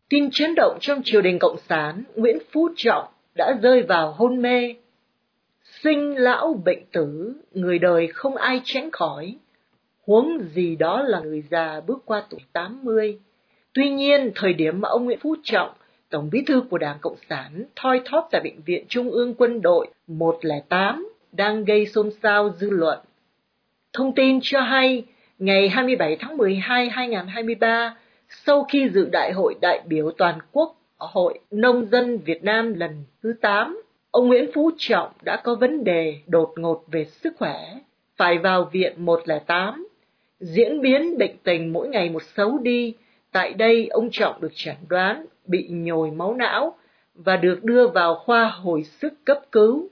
Tin 0.08 0.30
chấn 0.32 0.54
động 0.54 0.78
trong 0.80 1.02
triều 1.04 1.22
đình 1.22 1.38
Cộng 1.38 1.56
sản, 1.68 2.02
Nguyễn 2.16 2.38
Phú 2.52 2.68
Trọng 2.76 3.04
đã 3.34 3.58
rơi 3.62 3.82
vào 3.82 4.12
hôn 4.12 4.42
mê. 4.42 4.74
Sinh 5.82 6.14
lão 6.18 6.60
bệnh 6.64 6.84
tử, 6.92 7.34
người 7.52 7.78
đời 7.78 8.06
không 8.06 8.36
ai 8.36 8.60
tránh 8.64 8.90
khỏi. 8.90 9.34
Huống 10.06 10.38
gì 10.54 10.76
đó 10.76 11.02
là 11.02 11.20
người 11.20 11.42
già 11.50 11.80
bước 11.86 12.02
qua 12.04 12.22
tuổi 12.30 12.40
80. 12.52 13.18
Tuy 13.74 13.90
nhiên, 13.90 14.30
thời 14.34 14.52
điểm 14.52 14.80
mà 14.80 14.88
ông 14.88 15.04
Nguyễn 15.04 15.18
Phú 15.18 15.36
Trọng, 15.42 15.70
Tổng 16.10 16.28
bí 16.32 16.42
thư 16.46 16.62
của 16.70 16.78
Đảng 16.78 16.98
Cộng 17.00 17.16
sản, 17.28 17.64
thoi 17.76 18.00
thóp 18.04 18.28
tại 18.30 18.40
Bệnh 18.44 18.60
viện 18.66 18.84
Trung 18.88 19.10
ương 19.10 19.34
Quân 19.34 19.60
đội 19.62 19.88
108 20.06 21.08
đang 21.32 21.64
gây 21.64 21.86
xôn 21.86 22.10
xao 22.22 22.50
dư 22.58 22.70
luận. 22.70 22.98
Thông 23.92 24.14
tin 24.14 24.38
cho 24.42 24.60
hay, 24.60 25.04
ngày 25.38 25.68
27 25.68 26.16
tháng 26.20 26.36
12 26.36 26.88
2023, 26.88 27.96
sau 28.28 28.64
khi 28.64 28.88
dự 28.88 29.08
đại 29.12 29.32
hội 29.32 29.54
đại 29.60 29.80
biểu 29.86 30.10
toàn 30.10 30.38
quốc 30.52 30.76
Hội 30.96 31.38
Nông 31.50 31.86
dân 31.86 32.18
Việt 32.18 32.44
Nam 32.44 32.74
lần 32.74 33.04
thứ 33.22 33.34
8, 33.40 33.82
ông 34.10 34.28
Nguyễn 34.28 34.50
Phú 34.54 34.70
Trọng 34.78 35.12
đã 35.22 35.36
có 35.36 35.54
vấn 35.54 35.84
đề 35.84 36.18
đột 36.26 36.52
ngột 36.56 36.84
về 36.86 37.04
sức 37.04 37.34
khỏe, 37.38 37.78
phải 38.16 38.38
vào 38.38 38.64
viện 38.72 38.94
108. 39.04 39.88
Diễn 40.40 40.80
biến 40.80 41.18
bệnh 41.18 41.36
tình 41.42 41.72
mỗi 41.72 41.88
ngày 41.88 42.10
một 42.10 42.22
xấu 42.22 42.58
đi, 42.58 42.94
tại 43.32 43.52
đây 43.52 43.86
ông 43.86 44.08
Trọng 44.12 44.40
được 44.40 44.52
chẩn 44.54 44.76
đoán 44.88 45.26
bị 45.46 45.68
nhồi 45.70 46.10
máu 46.10 46.34
não 46.34 46.74
và 47.14 47.36
được 47.36 47.64
đưa 47.64 47.86
vào 47.88 48.14
khoa 48.14 48.44
hồi 48.48 48.82
sức 48.82 49.12
cấp 49.24 49.38
cứu. 49.52 49.88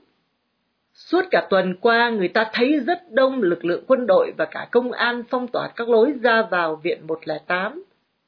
Suốt 0.93 1.21
cả 1.31 1.47
tuần 1.49 1.75
qua, 1.81 2.09
người 2.09 2.27
ta 2.27 2.49
thấy 2.53 2.79
rất 2.79 3.11
đông 3.11 3.41
lực 3.41 3.65
lượng 3.65 3.83
quân 3.87 4.07
đội 4.07 4.33
và 4.37 4.45
cả 4.45 4.67
công 4.71 4.91
an 4.91 5.23
phong 5.29 5.47
tỏa 5.47 5.67
các 5.75 5.89
lối 5.89 6.13
ra 6.21 6.41
vào 6.41 6.75
viện 6.75 7.07
108 7.07 7.83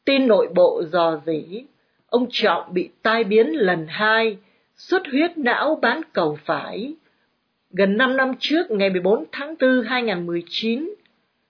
tin 0.10 0.28
nội 0.28 0.50
bộ 0.56 0.84
dò 0.92 1.22
dỉ, 1.26 1.64
ông 2.10 2.28
Trọng 2.30 2.74
bị 2.74 2.90
tai 3.02 3.24
biến 3.24 3.48
lần 3.48 3.86
hai, 3.88 4.38
xuất 4.80 5.02
huyết 5.12 5.38
não 5.38 5.80
bán 5.82 6.02
cầu 6.14 6.38
phải. 6.46 6.94
Gần 7.72 7.98
5 7.98 8.18
năm 8.18 8.34
trước, 8.40 8.72
ngày 8.72 8.90
14 8.90 9.26
tháng 9.32 9.56
4 9.60 9.82
2019, 9.82 10.94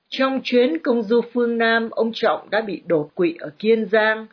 trong 0.10 0.42
chuyến 0.44 0.80
công 0.80 1.04
du 1.04 1.22
phương 1.34 1.58
Nam, 1.58 1.90
ông 1.90 2.12
Trọng 2.14 2.50
đã 2.50 2.62
bị 2.62 2.82
đột 2.86 3.16
quỵ 3.16 3.36
ở 3.40 3.50
Kiên 3.60 3.86
Giang. 3.86 4.28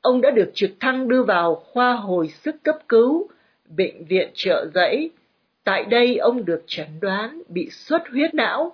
Ông 0.00 0.20
đã 0.20 0.30
được 0.30 0.50
trực 0.54 0.70
thăng 0.80 1.08
đưa 1.08 1.22
vào 1.22 1.54
khoa 1.54 1.92
hồi 1.92 2.28
sức 2.28 2.56
cấp 2.62 2.76
cứu, 2.88 3.28
bệnh 3.76 4.04
viện 4.04 4.30
trợ 4.34 4.66
giấy. 4.74 5.10
Tại 5.64 5.84
đây 5.84 6.16
ông 6.16 6.44
được 6.44 6.64
chẩn 6.66 6.86
đoán 7.00 7.42
bị 7.48 7.70
xuất 7.70 8.08
huyết 8.08 8.34
não, 8.34 8.72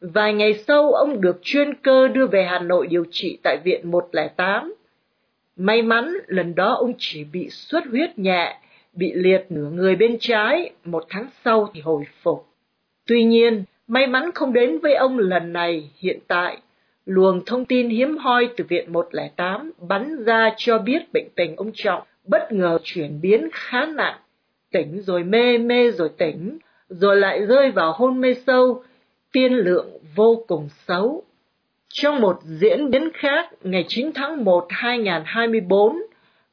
Vài 0.00 0.34
ngày 0.34 0.54
sau, 0.54 0.92
ông 0.92 1.20
được 1.20 1.38
chuyên 1.42 1.74
cơ 1.74 2.08
đưa 2.08 2.26
về 2.26 2.44
Hà 2.44 2.58
Nội 2.58 2.86
điều 2.86 3.04
trị 3.10 3.38
tại 3.42 3.58
Viện 3.64 3.90
108. 3.90 4.74
May 5.56 5.82
mắn, 5.82 6.14
lần 6.26 6.54
đó 6.54 6.74
ông 6.74 6.92
chỉ 6.98 7.24
bị 7.24 7.48
xuất 7.50 7.84
huyết 7.90 8.18
nhẹ, 8.18 8.58
bị 8.96 9.12
liệt 9.14 9.46
nửa 9.48 9.70
người 9.70 9.96
bên 9.96 10.16
trái, 10.20 10.70
một 10.84 11.04
tháng 11.08 11.26
sau 11.44 11.68
thì 11.74 11.80
hồi 11.80 12.04
phục. 12.22 12.46
Tuy 13.06 13.24
nhiên, 13.24 13.64
may 13.86 14.06
mắn 14.06 14.30
không 14.34 14.52
đến 14.52 14.78
với 14.78 14.94
ông 14.94 15.18
lần 15.18 15.52
này, 15.52 15.90
hiện 15.98 16.18
tại, 16.28 16.58
luồng 17.06 17.44
thông 17.46 17.64
tin 17.64 17.88
hiếm 17.88 18.16
hoi 18.16 18.48
từ 18.56 18.64
Viện 18.68 18.92
108 18.92 19.72
bắn 19.88 20.24
ra 20.24 20.54
cho 20.56 20.78
biết 20.78 21.12
bệnh 21.12 21.28
tình 21.36 21.56
ông 21.56 21.70
Trọng 21.74 22.02
bất 22.26 22.52
ngờ 22.52 22.78
chuyển 22.84 23.20
biến 23.20 23.48
khá 23.52 23.86
nặng, 23.86 24.18
tỉnh 24.72 25.02
rồi 25.02 25.24
mê, 25.24 25.58
mê 25.58 25.90
rồi 25.90 26.08
tỉnh, 26.18 26.58
rồi 26.88 27.16
lại 27.16 27.46
rơi 27.46 27.70
vào 27.70 27.92
hôn 27.92 28.20
mê 28.20 28.34
sâu, 28.46 28.82
tiên 29.32 29.52
lượng 29.52 29.98
vô 30.14 30.44
cùng 30.48 30.68
xấu. 30.86 31.22
Trong 31.88 32.20
một 32.20 32.38
diễn 32.42 32.90
biến 32.90 33.10
khác, 33.14 33.50
ngày 33.62 33.84
9 33.88 34.10
tháng 34.14 34.44
1 34.44 34.66
2024, 34.68 35.96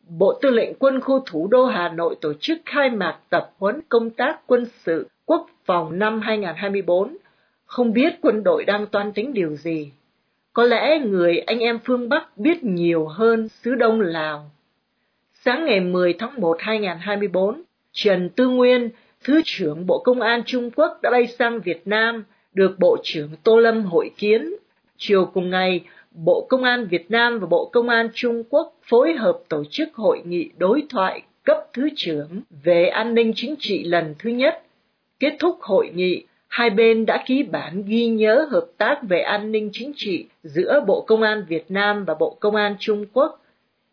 Bộ 0.10 0.34
Tư 0.42 0.50
lệnh 0.50 0.74
Quân 0.80 1.02
khu 1.02 1.20
Thủ 1.26 1.48
đô 1.48 1.66
Hà 1.66 1.90
Nội 1.90 2.16
tổ 2.22 2.34
chức 2.40 2.58
khai 2.66 2.90
mạc 2.90 3.18
tập 3.30 3.52
huấn 3.60 3.82
công 3.90 4.10
tác 4.10 4.40
quân 4.48 4.66
sự 4.86 5.08
quốc 5.26 5.50
phòng 5.66 6.00
năm 6.00 6.22
2024. 6.22 7.18
Không 7.66 7.94
biết 7.94 8.14
quân 8.22 8.44
đội 8.44 8.66
đang 8.66 8.88
toan 8.88 9.14
tính 9.14 9.34
điều 9.34 9.56
gì. 9.56 9.92
Có 10.54 10.64
lẽ 10.64 11.00
người 11.00 11.38
anh 11.38 11.60
em 11.60 11.80
phương 11.86 12.10
Bắc 12.10 12.38
biết 12.38 12.64
nhiều 12.64 13.08
hơn 13.08 13.48
xứ 13.48 13.76
Đông 13.76 14.02
Lào. 14.02 14.52
Sáng 15.34 15.66
ngày 15.66 15.80
10 15.80 16.14
tháng 16.14 16.42
1 16.42 16.58
2024, 16.60 17.62
Trần 17.92 18.30
Tư 18.30 18.48
Nguyên, 18.48 18.90
Thứ 19.24 19.42
trưởng 19.46 19.86
Bộ 19.88 20.00
Công 20.00 20.22
an 20.22 20.42
Trung 20.46 20.72
Quốc 20.76 21.00
đã 21.02 21.12
bay 21.12 21.28
sang 21.28 21.60
Việt 21.60 21.82
Nam 21.86 22.24
được 22.54 22.80
Bộ 22.80 22.98
trưởng 23.04 23.30
Tô 23.44 23.58
Lâm 23.58 23.84
hội 23.84 24.12
kiến. 24.18 24.54
Chiều 24.98 25.26
cùng 25.26 25.50
ngày, 25.50 25.82
Bộ 26.14 26.46
Công 26.50 26.64
an 26.64 26.88
Việt 26.88 27.12
Nam 27.12 27.40
và 27.40 27.48
Bộ 27.48 27.70
Công 27.74 27.90
an 27.90 28.10
Trung 28.14 28.44
Quốc 28.50 28.74
phối 28.84 29.14
hợp 29.14 29.40
tổ 29.50 29.64
chức 29.70 29.96
hội 29.96 30.22
nghị 30.26 30.50
đối 30.58 30.84
thoại 30.90 31.22
cấp 31.44 31.58
thứ 31.74 31.90
trưởng 31.96 32.42
về 32.64 32.86
an 32.86 33.14
ninh 33.14 33.32
chính 33.36 33.56
trị 33.60 33.84
lần 33.84 34.16
thứ 34.20 34.30
nhất. 34.30 34.62
Kết 35.20 35.36
thúc 35.40 35.58
hội 35.62 35.92
nghị, 35.96 36.26
hai 36.48 36.70
bên 36.70 37.06
đã 37.06 37.24
ký 37.26 37.44
bản 37.44 37.84
ghi 37.88 38.08
nhớ 38.08 38.48
hợp 38.52 38.66
tác 38.78 39.00
về 39.10 39.20
an 39.22 39.52
ninh 39.52 39.70
chính 39.74 39.92
trị 39.96 40.26
giữa 40.44 40.84
Bộ 40.88 41.02
Công 41.02 41.22
an 41.22 41.46
Việt 41.48 41.72
Nam 41.72 42.06
và 42.06 42.14
Bộ 42.20 42.38
Công 42.40 42.56
an 42.56 42.76
Trung 42.80 43.06
Quốc. 43.14 43.42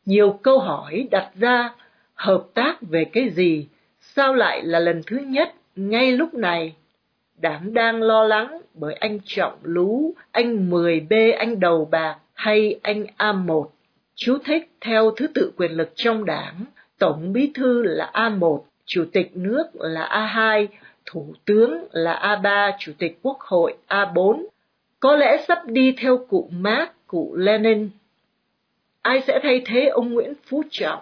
Nhiều 0.07 0.39
câu 0.43 0.59
hỏi 0.59 1.09
đặt 1.11 1.31
ra, 1.41 1.75
hợp 2.15 2.45
tác 2.55 2.77
về 2.81 3.05
cái 3.05 3.31
gì? 3.31 3.67
Sao 4.01 4.35
lại 4.35 4.63
là 4.63 4.79
lần 4.79 5.03
thứ 5.07 5.19
nhất 5.19 5.55
ngay 5.77 6.13
lúc 6.13 6.35
này? 6.35 6.75
Đảng 7.41 7.75
đang 7.75 8.03
lo 8.03 8.25
lắng 8.25 8.60
bởi 8.81 8.95
anh 8.95 9.19
Trọng 9.25 9.59
Lú, 9.63 10.15
anh 10.31 10.71
10B, 10.71 11.37
anh 11.39 11.61
Đầu 11.61 11.89
Bạc 11.91 12.17
hay 12.35 12.81
anh 12.83 13.07
A1. 13.19 13.67
Chú 14.15 14.39
thích 14.45 14.71
theo 14.81 15.11
thứ 15.17 15.27
tự 15.35 15.53
quyền 15.57 15.73
lực 15.73 15.93
trong 15.95 16.25
đảng, 16.25 16.65
Tổng 16.99 17.33
Bí 17.33 17.51
Thư 17.55 17.83
là 17.83 18.11
A1, 18.15 18.63
Chủ 18.87 19.05
tịch 19.13 19.37
nước 19.37 19.67
là 19.75 20.31
A2, 20.35 20.67
Thủ 21.07 21.35
tướng 21.45 21.87
là 21.93 22.39
A3, 22.43 22.73
Chủ 22.79 22.93
tịch 22.99 23.19
Quốc 23.23 23.41
hội 23.41 23.75
A4. 23.89 24.45
Có 25.01 25.17
lẽ 25.17 25.45
sắp 25.49 25.67
đi 25.67 25.95
theo 25.99 26.27
cụ 26.29 26.49
Mark, 26.53 26.91
cụ 27.07 27.35
Lenin. 27.37 27.91
Ai 29.03 29.21
sẽ 29.27 29.41
thay 29.43 29.63
thế 29.67 29.87
ông 29.87 30.13
Nguyễn 30.13 30.33
Phú 30.45 30.63
Trọng? 30.71 31.01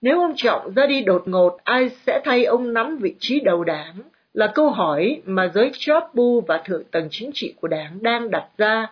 Nếu 0.00 0.20
ông 0.20 0.32
Trọng 0.36 0.74
ra 0.74 0.86
đi 0.86 1.02
đột 1.02 1.22
ngột, 1.28 1.58
ai 1.64 1.88
sẽ 1.88 2.20
thay 2.24 2.44
ông 2.44 2.74
nắm 2.74 2.96
vị 2.96 3.14
trí 3.18 3.40
đầu 3.40 3.64
đảng? 3.64 3.94
Là 4.38 4.46
câu 4.54 4.70
hỏi 4.70 5.22
mà 5.26 5.50
giới 5.54 5.70
chóp 5.78 6.14
bu 6.14 6.40
và 6.40 6.58
thượng 6.64 6.84
tầng 6.84 7.08
chính 7.10 7.30
trị 7.34 7.54
của 7.60 7.68
đảng 7.68 8.02
đang 8.02 8.30
đặt 8.30 8.48
ra. 8.58 8.86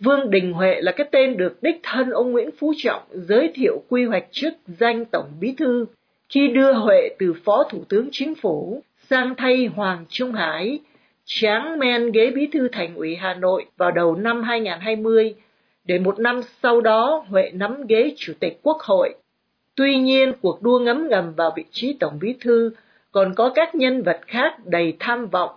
Vương 0.00 0.30
Đình 0.30 0.52
Huệ 0.52 0.80
là 0.80 0.92
cái 0.92 1.06
tên 1.12 1.36
được 1.36 1.62
đích 1.62 1.80
thân 1.82 2.10
ông 2.10 2.32
Nguyễn 2.32 2.50
Phú 2.58 2.74
Trọng 2.76 3.02
giới 3.12 3.52
thiệu 3.54 3.82
quy 3.88 4.04
hoạch 4.04 4.24
chức 4.30 4.54
danh 4.66 5.04
Tổng 5.04 5.28
Bí 5.40 5.54
Thư 5.58 5.86
khi 6.28 6.48
đưa 6.48 6.72
Huệ 6.72 7.08
từ 7.18 7.34
Phó 7.44 7.64
Thủ 7.70 7.84
tướng 7.88 8.08
Chính 8.12 8.34
phủ 8.34 8.82
sang 9.10 9.34
thay 9.34 9.66
Hoàng 9.66 10.04
Trung 10.08 10.32
Hải, 10.32 10.78
tráng 11.24 11.78
men 11.78 12.12
ghế 12.12 12.30
Bí 12.30 12.46
Thư 12.46 12.68
Thành 12.68 12.94
ủy 12.94 13.16
Hà 13.16 13.34
Nội 13.34 13.66
vào 13.76 13.90
đầu 13.90 14.14
năm 14.14 14.42
2020, 14.42 15.34
để 15.84 15.98
một 15.98 16.18
năm 16.18 16.40
sau 16.62 16.80
đó 16.80 17.24
Huệ 17.28 17.50
nắm 17.54 17.86
ghế 17.86 18.14
Chủ 18.16 18.32
tịch 18.40 18.58
Quốc 18.62 18.78
hội. 18.80 19.14
Tuy 19.74 19.96
nhiên, 19.96 20.32
cuộc 20.40 20.62
đua 20.62 20.78
ngấm 20.78 21.08
ngầm 21.08 21.32
vào 21.34 21.52
vị 21.56 21.64
trí 21.70 21.96
Tổng 22.00 22.18
Bí 22.20 22.34
Thư 22.40 22.70
còn 23.14 23.34
có 23.34 23.50
các 23.54 23.74
nhân 23.74 24.02
vật 24.02 24.20
khác 24.26 24.54
đầy 24.64 24.96
tham 25.00 25.26
vọng, 25.26 25.50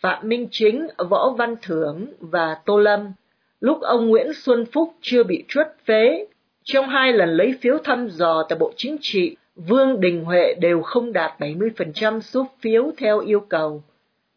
Phạm 0.00 0.28
Minh 0.28 0.48
Chính, 0.50 0.86
Võ 1.10 1.30
Văn 1.38 1.54
Thưởng 1.62 2.06
và 2.20 2.56
Tô 2.64 2.78
Lâm. 2.78 3.12
Lúc 3.60 3.80
ông 3.80 4.08
Nguyễn 4.08 4.32
Xuân 4.34 4.64
Phúc 4.72 4.94
chưa 5.00 5.22
bị 5.22 5.44
truất 5.48 5.76
phế, 5.84 6.26
trong 6.62 6.88
hai 6.88 7.12
lần 7.12 7.28
lấy 7.28 7.54
phiếu 7.60 7.78
thăm 7.78 8.08
dò 8.08 8.46
tại 8.48 8.58
Bộ 8.58 8.72
Chính 8.76 8.96
trị, 9.00 9.36
Vương 9.56 10.00
Đình 10.00 10.24
Huệ 10.24 10.54
đều 10.60 10.82
không 10.82 11.12
đạt 11.12 11.40
70% 11.40 12.20
số 12.20 12.46
phiếu 12.60 12.90
theo 12.98 13.20
yêu 13.20 13.40
cầu. 13.40 13.82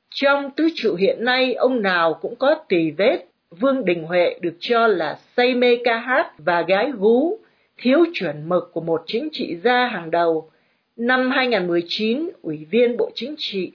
Trong 0.10 0.52
tứ 0.52 0.70
trụ 0.76 0.96
hiện 0.96 1.26
nay, 1.26 1.54
ông 1.54 1.82
nào 1.82 2.14
cũng 2.14 2.36
có 2.36 2.56
tỳ 2.68 2.92
vết. 2.92 3.26
Vương 3.52 3.86
Đình 3.86 4.04
Huệ 4.04 4.40
được 4.42 4.56
cho 4.60 4.88
là 4.88 5.20
say 5.38 5.56
mê 5.56 5.78
ca 5.84 5.98
hát 5.98 6.32
và 6.38 6.62
gái 6.62 6.92
gú, 6.98 7.38
thiếu 7.78 8.06
chuẩn 8.14 8.50
mực 8.50 8.70
của 8.74 8.82
một 8.82 9.04
chính 9.06 9.30
trị 9.32 9.56
gia 9.64 9.88
hàng 9.88 10.12
đầu, 10.12 10.50
Năm 10.98 11.32
2019, 11.32 12.30
Ủy 12.42 12.68
viên 12.72 12.98
Bộ 12.98 13.10
Chính 13.16 13.36
trị, 13.38 13.72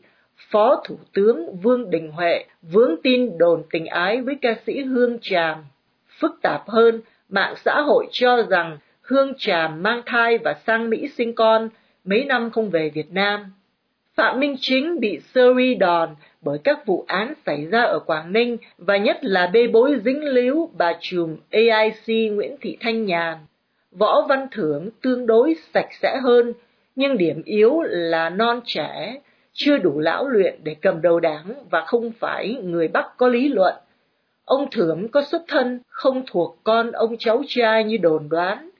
Phó 0.50 0.82
Thủ 0.84 0.96
tướng 1.12 1.56
Vương 1.56 1.90
Đình 1.90 2.10
Huệ 2.10 2.44
vướng 2.62 2.94
tin 3.02 3.38
đồn 3.38 3.62
tình 3.70 3.86
ái 3.86 4.20
với 4.20 4.34
ca 4.42 4.54
sĩ 4.66 4.80
Hương 4.82 5.18
Tràm. 5.20 5.64
Phức 6.20 6.38
tạp 6.42 6.68
hơn, 6.68 7.00
mạng 7.28 7.54
xã 7.64 7.80
hội 7.80 8.06
cho 8.10 8.42
rằng 8.42 8.78
Hương 9.02 9.32
Tràm 9.38 9.82
mang 9.82 10.02
thai 10.06 10.38
và 10.38 10.54
sang 10.66 10.90
Mỹ 10.90 11.08
sinh 11.08 11.34
con, 11.34 11.68
mấy 12.04 12.24
năm 12.24 12.50
không 12.50 12.70
về 12.70 12.90
Việt 12.94 13.12
Nam. 13.12 13.52
Phạm 14.14 14.40
Minh 14.40 14.56
Chính 14.60 15.00
bị 15.00 15.20
Surrey 15.34 15.74
đòn 15.74 16.14
bởi 16.40 16.58
các 16.64 16.86
vụ 16.86 17.04
án 17.08 17.34
xảy 17.46 17.66
ra 17.66 17.82
ở 17.82 17.98
Quảng 17.98 18.32
Ninh 18.32 18.56
và 18.78 18.96
nhất 18.96 19.18
là 19.24 19.46
bê 19.46 19.66
bối 19.66 20.00
dính 20.04 20.24
líu 20.24 20.70
bà 20.78 20.92
trùm 21.00 21.36
AIC 21.50 22.32
Nguyễn 22.32 22.56
Thị 22.60 22.76
Thanh 22.80 23.04
Nhàn. 23.04 23.38
Võ 23.90 24.26
Văn 24.28 24.46
Thưởng 24.50 24.90
tương 25.02 25.26
đối 25.26 25.56
sạch 25.74 25.88
sẽ 26.02 26.16
hơn, 26.22 26.52
nhưng 26.96 27.18
điểm 27.18 27.42
yếu 27.44 27.80
là 27.82 28.30
non 28.30 28.60
trẻ, 28.64 29.20
chưa 29.52 29.78
đủ 29.78 30.00
lão 30.00 30.28
luyện 30.28 30.60
để 30.62 30.76
cầm 30.82 31.02
đầu 31.02 31.20
đảng 31.20 31.54
và 31.70 31.80
không 31.80 32.12
phải 32.18 32.56
người 32.62 32.88
Bắc 32.88 33.16
có 33.16 33.28
lý 33.28 33.48
luận. 33.48 33.74
Ông 34.44 34.70
Thưởng 34.70 35.08
có 35.08 35.22
xuất 35.22 35.42
thân 35.48 35.80
không 35.88 36.22
thuộc 36.26 36.58
con 36.64 36.92
ông 36.92 37.16
cháu 37.18 37.42
trai 37.48 37.84
như 37.84 37.96
đồn 37.96 38.28
đoán. 38.28 38.70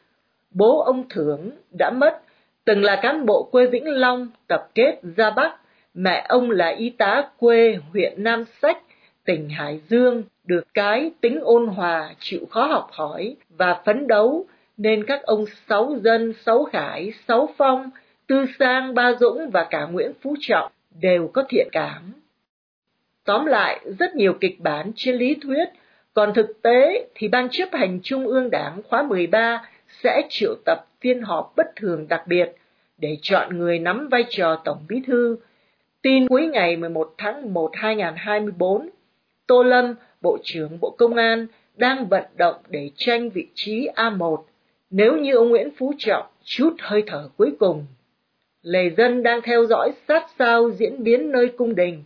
Bố 0.51 0.81
ông 0.81 1.09
Thưởng 1.09 1.51
đã 1.79 1.91
mất, 1.91 2.21
từng 2.65 2.83
là 2.85 3.01
cán 3.03 3.27
bộ 3.27 3.49
quê 3.53 3.67
Vĩnh 3.67 3.89
Long 3.89 4.29
tập 4.49 4.69
kết 4.75 5.01
ra 5.17 5.31
Bắc, 5.31 5.57
mẹ 5.95 6.27
ông 6.29 6.51
là 6.51 6.69
y 6.69 6.91
tá 6.91 7.29
quê 7.39 7.79
huyện 7.93 8.25
Nam 8.25 8.45
Sách, 8.63 8.79
tỉnh 9.25 9.49
Hải 9.49 9.81
Dương, 9.89 10.23
được 10.45 10.65
cái 10.75 11.11
tính 11.21 11.41
ôn 11.43 11.67
hòa, 11.67 12.15
chịu 12.19 12.41
khó 12.51 12.67
học 12.67 12.89
hỏi 12.93 13.37
và 13.49 13.83
phấn 13.85 14.07
đấu, 14.07 14.47
nên 14.77 15.05
các 15.05 15.23
ông 15.23 15.45
Sáu 15.69 15.97
Dân, 16.05 16.33
Sáu 16.45 16.65
Khải, 16.65 17.13
Sáu 17.29 17.49
Phong, 17.57 17.91
Tư 18.27 18.47
Sang, 18.59 18.95
Ba 18.95 19.13
Dũng 19.21 19.51
và 19.51 19.67
cả 19.71 19.87
Nguyễn 19.87 20.13
Phú 20.23 20.35
Trọng 20.41 20.73
đều 21.01 21.29
có 21.29 21.45
thiện 21.49 21.69
cảm. 21.73 22.13
Tóm 23.25 23.47
lại, 23.47 23.81
rất 23.99 24.15
nhiều 24.15 24.35
kịch 24.41 24.61
bản 24.61 24.93
trên 24.97 25.17
lý 25.17 25.35
thuyết, 25.35 25.65
còn 26.15 26.35
thực 26.35 26.63
tế 26.63 27.09
thì 27.15 27.29
Ban 27.29 27.49
chấp 27.51 27.69
hành 27.73 28.01
Trung 28.03 28.27
ương 28.27 28.51
Đảng 28.51 28.83
khóa 28.89 29.03
13 29.03 29.63
sẽ 30.03 30.23
triệu 30.29 30.55
tập 30.65 30.87
phiên 31.01 31.23
họp 31.23 31.53
bất 31.57 31.67
thường 31.77 32.09
đặc 32.09 32.27
biệt 32.27 32.53
để 32.99 33.17
chọn 33.23 33.59
người 33.59 33.79
nắm 33.79 34.09
vai 34.09 34.25
trò 34.31 34.57
Tổng 34.65 34.85
Bí 34.89 35.03
thư. 35.07 35.37
Tin 36.03 36.29
cuối 36.29 36.47
ngày 36.47 36.77
11 36.77 37.15
tháng 37.19 37.55
1 37.55 37.71
2024, 37.75 38.89
Tô 39.47 39.63
Lâm, 39.63 39.95
Bộ 40.21 40.39
trưởng 40.45 40.81
Bộ 40.81 40.91
Công 40.99 41.15
an, 41.15 41.47
đang 41.77 42.09
vận 42.09 42.25
động 42.37 42.57
để 42.69 42.91
tranh 42.97 43.31
vị 43.31 43.49
trí 43.55 43.89
A1 43.97 44.43
nếu 44.91 45.17
như 45.17 45.35
ông 45.35 45.49
Nguyễn 45.49 45.69
Phú 45.79 45.93
Trọng 45.99 46.27
chút 46.45 46.77
hơi 46.79 47.03
thở 47.07 47.29
cuối 47.37 47.53
cùng. 47.59 47.87
Lề 48.63 48.91
dân 48.91 49.23
đang 49.23 49.43
theo 49.43 49.67
dõi 49.67 49.93
sát 50.09 50.27
sao 50.39 50.71
diễn 50.71 51.05
biến 51.05 51.31
nơi 51.31 51.49
cung 51.49 51.75
đình. 51.75 52.05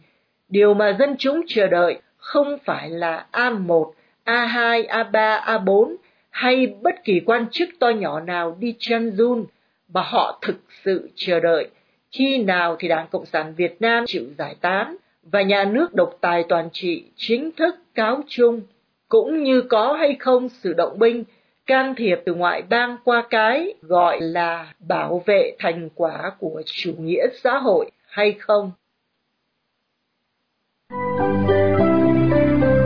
Điều 0.49 0.75
mà 0.75 0.97
dân 0.99 1.15
chúng 1.19 1.41
chờ 1.47 1.67
đợi 1.67 2.01
không 2.17 2.59
phải 2.65 2.91
là 2.91 3.27
A1, 3.33 3.93
A2, 4.25 4.87
A3, 4.87 5.41
A4 5.41 5.97
hay 6.31 6.67
bất 6.67 7.05
kỳ 7.05 7.21
quan 7.27 7.47
chức 7.51 7.69
to 7.79 7.89
nhỏ 7.89 8.21
nào 8.21 8.57
đi 8.61 8.75
chân 8.79 9.11
run, 9.11 9.47
mà 9.89 10.03
họ 10.03 10.39
thực 10.43 10.57
sự 10.85 11.11
chờ 11.15 11.41
đợi 11.41 11.69
khi 12.13 12.39
nào 12.39 12.77
thì 12.79 12.89
Đảng 12.89 13.07
Cộng 13.11 13.27
sản 13.27 13.55
Việt 13.57 13.77
Nam 13.81 14.05
chịu 14.07 14.25
giải 14.39 14.57
tán 14.61 14.97
và 15.23 15.43
nhà 15.43 15.65
nước 15.65 15.95
độc 15.95 16.19
tài 16.21 16.45
toàn 16.49 16.69
trị 16.73 17.05
chính 17.17 17.51
thức 17.53 17.75
cáo 17.95 18.21
chung, 18.27 18.61
cũng 19.09 19.43
như 19.43 19.61
có 19.61 19.93
hay 19.93 20.17
không 20.19 20.49
sự 20.49 20.73
động 20.73 20.99
binh 20.99 21.25
can 21.67 21.95
thiệp 21.97 22.17
từ 22.27 22.35
ngoại 22.35 22.63
bang 22.63 22.97
qua 23.05 23.27
cái 23.31 23.75
gọi 23.83 24.21
là 24.21 24.75
bảo 24.89 25.23
vệ 25.27 25.57
thành 25.59 25.89
quả 25.95 26.33
của 26.39 26.63
chủ 26.67 26.95
nghĩa 26.99 27.27
xã 27.43 27.59
hội 27.59 27.91
hay 28.09 28.37
không. 28.41 28.73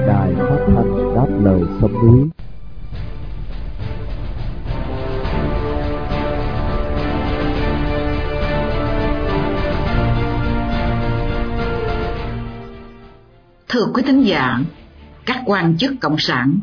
Đài 0.06 0.32
phát 0.36 0.64
thanh 0.66 1.14
đáp 1.14 1.26
lời 1.44 1.60
sông 1.80 1.92
núi 1.92 2.28
Thưa 13.68 13.86
quý 13.94 14.02
thính 14.06 14.22
giả, 14.22 14.58
các 15.26 15.42
quan 15.46 15.76
chức 15.78 15.92
cộng 16.00 16.18
sản 16.18 16.60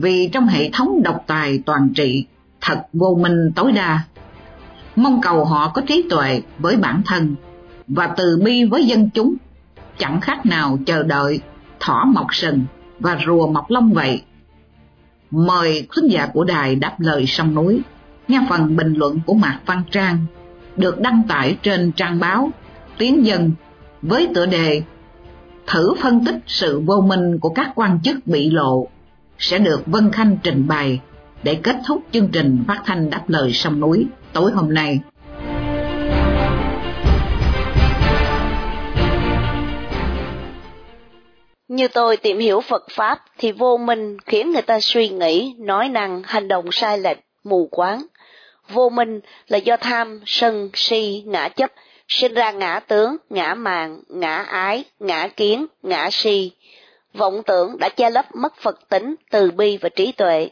vì 0.00 0.28
trong 0.32 0.46
hệ 0.46 0.70
thống 0.72 1.02
độc 1.02 1.24
tài 1.26 1.62
toàn 1.66 1.88
trị 1.94 2.24
thật 2.60 2.82
vô 2.92 3.18
minh 3.20 3.52
tối 3.56 3.72
đa. 3.72 4.00
Mong 4.96 5.20
cầu 5.20 5.44
họ 5.44 5.72
có 5.74 5.82
trí 5.86 6.06
tuệ 6.10 6.42
với 6.58 6.76
bản 6.76 7.02
thân 7.06 7.34
và 7.88 8.06
từ 8.16 8.40
bi 8.44 8.64
với 8.64 8.84
dân 8.84 9.10
chúng, 9.14 9.34
chẳng 9.98 10.20
khác 10.20 10.46
nào 10.46 10.78
chờ 10.86 11.02
đợi 11.02 11.40
thỏ 11.80 12.04
mọc 12.04 12.26
sừng 12.34 12.64
và 13.00 13.18
rùa 13.26 13.46
mọc 13.46 13.70
lông 13.70 13.92
vậy. 13.92 14.22
Mời 15.30 15.86
khán 15.90 16.08
giả 16.08 16.26
của 16.26 16.44
đài 16.44 16.76
đáp 16.76 17.00
lời 17.00 17.26
sông 17.26 17.54
núi, 17.54 17.80
nghe 18.28 18.40
phần 18.48 18.76
bình 18.76 18.94
luận 18.94 19.20
của 19.26 19.34
Mạc 19.34 19.60
Văn 19.66 19.82
Trang 19.90 20.26
được 20.76 21.00
đăng 21.00 21.22
tải 21.28 21.56
trên 21.62 21.92
trang 21.92 22.20
báo 22.20 22.50
Tiếng 22.98 23.26
Dân 23.26 23.52
với 24.02 24.28
tựa 24.34 24.46
đề 24.46 24.82
Thử 25.66 25.94
phân 26.02 26.24
tích 26.24 26.36
sự 26.46 26.80
vô 26.80 27.00
minh 27.00 27.38
của 27.38 27.48
các 27.48 27.72
quan 27.74 27.98
chức 28.02 28.26
bị 28.26 28.50
lộ 28.50 28.88
sẽ 29.38 29.58
được 29.58 29.82
Vân 29.86 30.12
Khanh 30.12 30.36
trình 30.42 30.68
bày 30.68 31.00
để 31.42 31.58
kết 31.62 31.76
thúc 31.86 32.02
chương 32.12 32.28
trình 32.32 32.64
phát 32.68 32.82
thanh 32.84 33.10
đáp 33.10 33.24
lời 33.28 33.52
sông 33.52 33.80
núi 33.80 34.06
tối 34.32 34.50
hôm 34.52 34.74
nay. 34.74 35.00
Như 41.68 41.88
tôi 41.88 42.16
tìm 42.16 42.38
hiểu 42.38 42.60
Phật 42.60 42.82
Pháp 42.90 43.18
thì 43.38 43.52
vô 43.52 43.76
minh 43.76 44.16
khiến 44.26 44.52
người 44.52 44.62
ta 44.62 44.80
suy 44.80 45.08
nghĩ, 45.08 45.54
nói 45.58 45.88
năng, 45.88 46.22
hành 46.24 46.48
động 46.48 46.72
sai 46.72 46.98
lệch, 46.98 47.18
mù 47.44 47.68
quáng. 47.70 48.06
Vô 48.68 48.88
minh 48.88 49.20
là 49.46 49.58
do 49.58 49.76
tham, 49.76 50.20
sân, 50.26 50.70
si, 50.74 51.22
ngã 51.26 51.48
chấp, 51.48 51.72
sinh 52.08 52.34
ra 52.34 52.50
ngã 52.50 52.80
tướng, 52.80 53.16
ngã 53.30 53.54
mạng, 53.54 54.00
ngã 54.08 54.36
ái, 54.36 54.84
ngã 55.00 55.28
kiến, 55.28 55.66
ngã 55.82 56.08
si, 56.10 56.52
vọng 57.14 57.42
tưởng 57.46 57.78
đã 57.78 57.88
che 57.88 58.10
lấp 58.10 58.34
mất 58.34 58.56
Phật 58.56 58.88
tính, 58.88 59.14
từ 59.30 59.50
bi 59.50 59.76
và 59.76 59.88
trí 59.88 60.12
tuệ. 60.12 60.50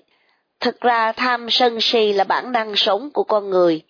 Thực 0.61 0.81
ra 0.81 1.13
tham 1.13 1.51
sân 1.51 1.81
si 1.81 2.13
là 2.13 2.25
bản 2.25 2.53
năng 2.53 2.77
sống 2.77 3.11
của 3.11 3.25
con 3.25 3.51
người. 3.51 3.83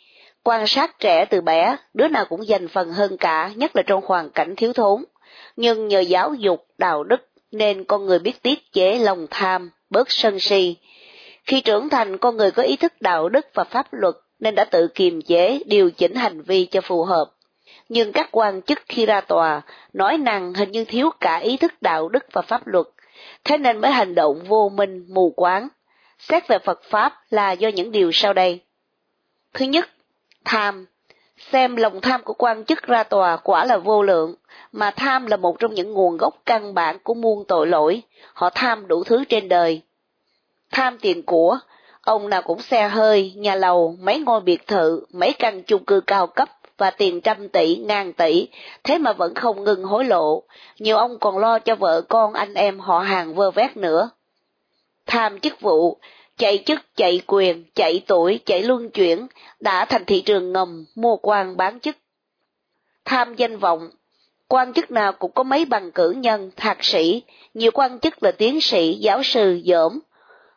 Quan 0.42 0.66
sát 0.66 0.98
trẻ 0.98 1.24
từ 1.24 1.40
bé, 1.40 1.76
đứa 1.94 2.08
nào 2.08 2.24
cũng 2.28 2.48
dành 2.48 2.68
phần 2.68 2.92
hơn 2.92 3.16
cả, 3.16 3.50
nhất 3.56 3.76
là 3.76 3.82
trong 3.86 4.04
hoàn 4.04 4.30
cảnh 4.30 4.56
thiếu 4.56 4.72
thốn. 4.72 5.04
Nhưng 5.56 5.88
nhờ 5.88 6.00
giáo 6.00 6.34
dục, 6.34 6.66
đạo 6.78 7.04
đức, 7.04 7.20
nên 7.52 7.84
con 7.84 8.06
người 8.06 8.18
biết 8.18 8.42
tiết 8.42 8.72
chế 8.72 8.98
lòng 8.98 9.26
tham, 9.30 9.70
bớt 9.90 10.10
sân 10.10 10.40
si. 10.40 10.76
Khi 11.44 11.60
trưởng 11.60 11.88
thành, 11.88 12.18
con 12.18 12.36
người 12.36 12.50
có 12.50 12.62
ý 12.62 12.76
thức 12.76 12.92
đạo 13.00 13.28
đức 13.28 13.46
và 13.54 13.64
pháp 13.64 13.86
luật, 13.92 14.14
nên 14.40 14.54
đã 14.54 14.64
tự 14.64 14.88
kiềm 14.94 15.22
chế, 15.22 15.60
điều 15.66 15.90
chỉnh 15.90 16.14
hành 16.14 16.42
vi 16.42 16.66
cho 16.66 16.80
phù 16.80 17.04
hợp 17.04 17.35
nhưng 17.88 18.12
các 18.12 18.28
quan 18.32 18.62
chức 18.62 18.78
khi 18.88 19.06
ra 19.06 19.20
tòa 19.20 19.62
nói 19.92 20.18
năng 20.18 20.54
hình 20.54 20.70
như 20.70 20.84
thiếu 20.84 21.10
cả 21.20 21.36
ý 21.36 21.56
thức 21.56 21.72
đạo 21.80 22.08
đức 22.08 22.24
và 22.32 22.42
pháp 22.42 22.66
luật, 22.66 22.86
thế 23.44 23.58
nên 23.58 23.80
mới 23.80 23.90
hành 23.90 24.14
động 24.14 24.44
vô 24.48 24.68
minh, 24.74 25.06
mù 25.08 25.30
quáng. 25.36 25.68
Xét 26.18 26.48
về 26.48 26.58
Phật 26.58 26.82
Pháp 26.82 27.12
là 27.30 27.52
do 27.52 27.68
những 27.68 27.92
điều 27.92 28.12
sau 28.12 28.32
đây. 28.32 28.60
Thứ 29.54 29.64
nhất, 29.64 29.88
tham. 30.44 30.86
Xem 31.52 31.76
lòng 31.76 32.00
tham 32.00 32.22
của 32.22 32.34
quan 32.34 32.64
chức 32.64 32.82
ra 32.82 33.02
tòa 33.02 33.36
quả 33.36 33.64
là 33.64 33.76
vô 33.76 34.02
lượng, 34.02 34.34
mà 34.72 34.90
tham 34.90 35.26
là 35.26 35.36
một 35.36 35.58
trong 35.58 35.74
những 35.74 35.92
nguồn 35.92 36.16
gốc 36.16 36.34
căn 36.46 36.74
bản 36.74 36.98
của 36.98 37.14
muôn 37.14 37.44
tội 37.48 37.66
lỗi, 37.66 38.02
họ 38.32 38.50
tham 38.54 38.88
đủ 38.88 39.04
thứ 39.04 39.24
trên 39.24 39.48
đời. 39.48 39.82
Tham 40.70 40.98
tiền 40.98 41.22
của, 41.22 41.58
ông 42.00 42.28
nào 42.30 42.42
cũng 42.42 42.62
xe 42.62 42.88
hơi, 42.88 43.32
nhà 43.36 43.54
lầu, 43.54 43.96
mấy 44.00 44.18
ngôi 44.18 44.40
biệt 44.40 44.66
thự, 44.66 45.04
mấy 45.12 45.32
căn 45.32 45.62
chung 45.62 45.84
cư 45.84 46.00
cao 46.00 46.26
cấp, 46.26 46.48
và 46.78 46.90
tiền 46.90 47.20
trăm 47.20 47.48
tỷ, 47.48 47.76
ngàn 47.76 48.12
tỷ, 48.12 48.48
thế 48.84 48.98
mà 48.98 49.12
vẫn 49.12 49.34
không 49.34 49.64
ngừng 49.64 49.84
hối 49.84 50.04
lộ, 50.04 50.42
nhiều 50.78 50.96
ông 50.96 51.18
còn 51.18 51.38
lo 51.38 51.58
cho 51.58 51.74
vợ 51.74 52.00
con 52.08 52.32
anh 52.32 52.54
em 52.54 52.78
họ 52.80 52.98
hàng 52.98 53.34
vơ 53.34 53.50
vét 53.50 53.76
nữa. 53.76 54.10
Tham 55.06 55.40
chức 55.40 55.60
vụ, 55.60 55.98
chạy 56.38 56.62
chức, 56.66 56.80
chạy 56.96 57.20
quyền, 57.26 57.64
chạy 57.74 58.02
tuổi, 58.06 58.40
chạy 58.46 58.62
luân 58.62 58.90
chuyển, 58.90 59.26
đã 59.60 59.84
thành 59.84 60.04
thị 60.04 60.20
trường 60.20 60.52
ngầm, 60.52 60.84
mua 60.94 61.16
quan 61.16 61.56
bán 61.56 61.80
chức. 61.80 61.96
Tham 63.04 63.34
danh 63.34 63.58
vọng, 63.58 63.90
quan 64.48 64.72
chức 64.72 64.90
nào 64.90 65.12
cũng 65.12 65.32
có 65.32 65.42
mấy 65.42 65.64
bằng 65.64 65.92
cử 65.92 66.10
nhân, 66.10 66.50
thạc 66.56 66.84
sĩ, 66.84 67.22
nhiều 67.54 67.70
quan 67.74 67.98
chức 67.98 68.22
là 68.22 68.30
tiến 68.30 68.60
sĩ, 68.60 68.94
giáo 68.94 69.22
sư, 69.22 69.60
dởm. 69.66 70.00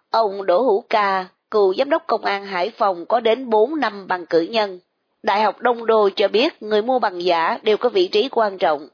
Ông 0.10 0.46
Đỗ 0.46 0.62
Hữu 0.62 0.84
Ca, 0.90 1.26
cựu 1.52 1.74
giám 1.74 1.90
đốc 1.90 2.04
công 2.08 2.26
an 2.26 2.46
Hải 2.46 2.70
Phòng 2.70 3.06
có 3.06 3.20
đến 3.20 3.50
4 3.50 3.80
năm 3.80 4.08
bằng 4.08 4.26
cử 4.26 4.42
nhân. 4.42 4.80
Đại 5.24 5.42
học 5.42 5.60
Đông 5.60 5.86
Đô 5.86 6.10
cho 6.10 6.28
biết 6.28 6.64
người 6.64 6.82
mua 6.82 7.00
bằng 7.00 7.24
giả 7.24 7.60
đều 7.64 7.78
có 7.78 7.90
vị 7.90 8.08
trí 8.08 8.30
quan 8.32 8.58
trọng. 8.58 8.88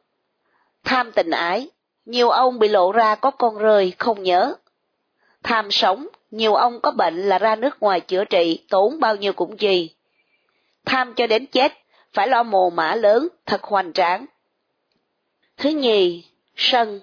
Tham 0.84 1.12
tình 1.12 1.30
ái, 1.30 1.70
nhiều 2.06 2.30
ông 2.30 2.60
bị 2.60 2.68
lộ 2.68 2.92
ra 2.92 3.16
có 3.16 3.32
con 3.32 3.58
rơi 3.58 3.94
không 3.98 4.24
nhớ. 4.24 4.56
Tham 5.44 5.72
sống, 5.72 6.08
nhiều 6.32 6.56
ông 6.56 6.80
có 6.82 6.92
bệnh 6.92 7.22
là 7.22 7.40
ra 7.40 7.56
nước 7.56 7.82
ngoài 7.82 8.00
chữa 8.00 8.26
trị, 8.26 8.66
tốn 8.70 9.00
bao 9.00 9.16
nhiêu 9.16 9.34
cũng 9.34 9.60
gì. 9.60 9.90
Tham 10.86 11.14
cho 11.14 11.28
đến 11.28 11.46
chết, 11.46 11.74
phải 12.14 12.28
lo 12.28 12.44
mồ 12.44 12.70
mã 12.70 12.96
lớn, 12.96 13.28
thật 13.46 13.64
hoành 13.64 13.94
tráng. 13.94 14.26
Thứ 15.58 15.70
nhì, 15.70 16.24
sân. 16.56 17.02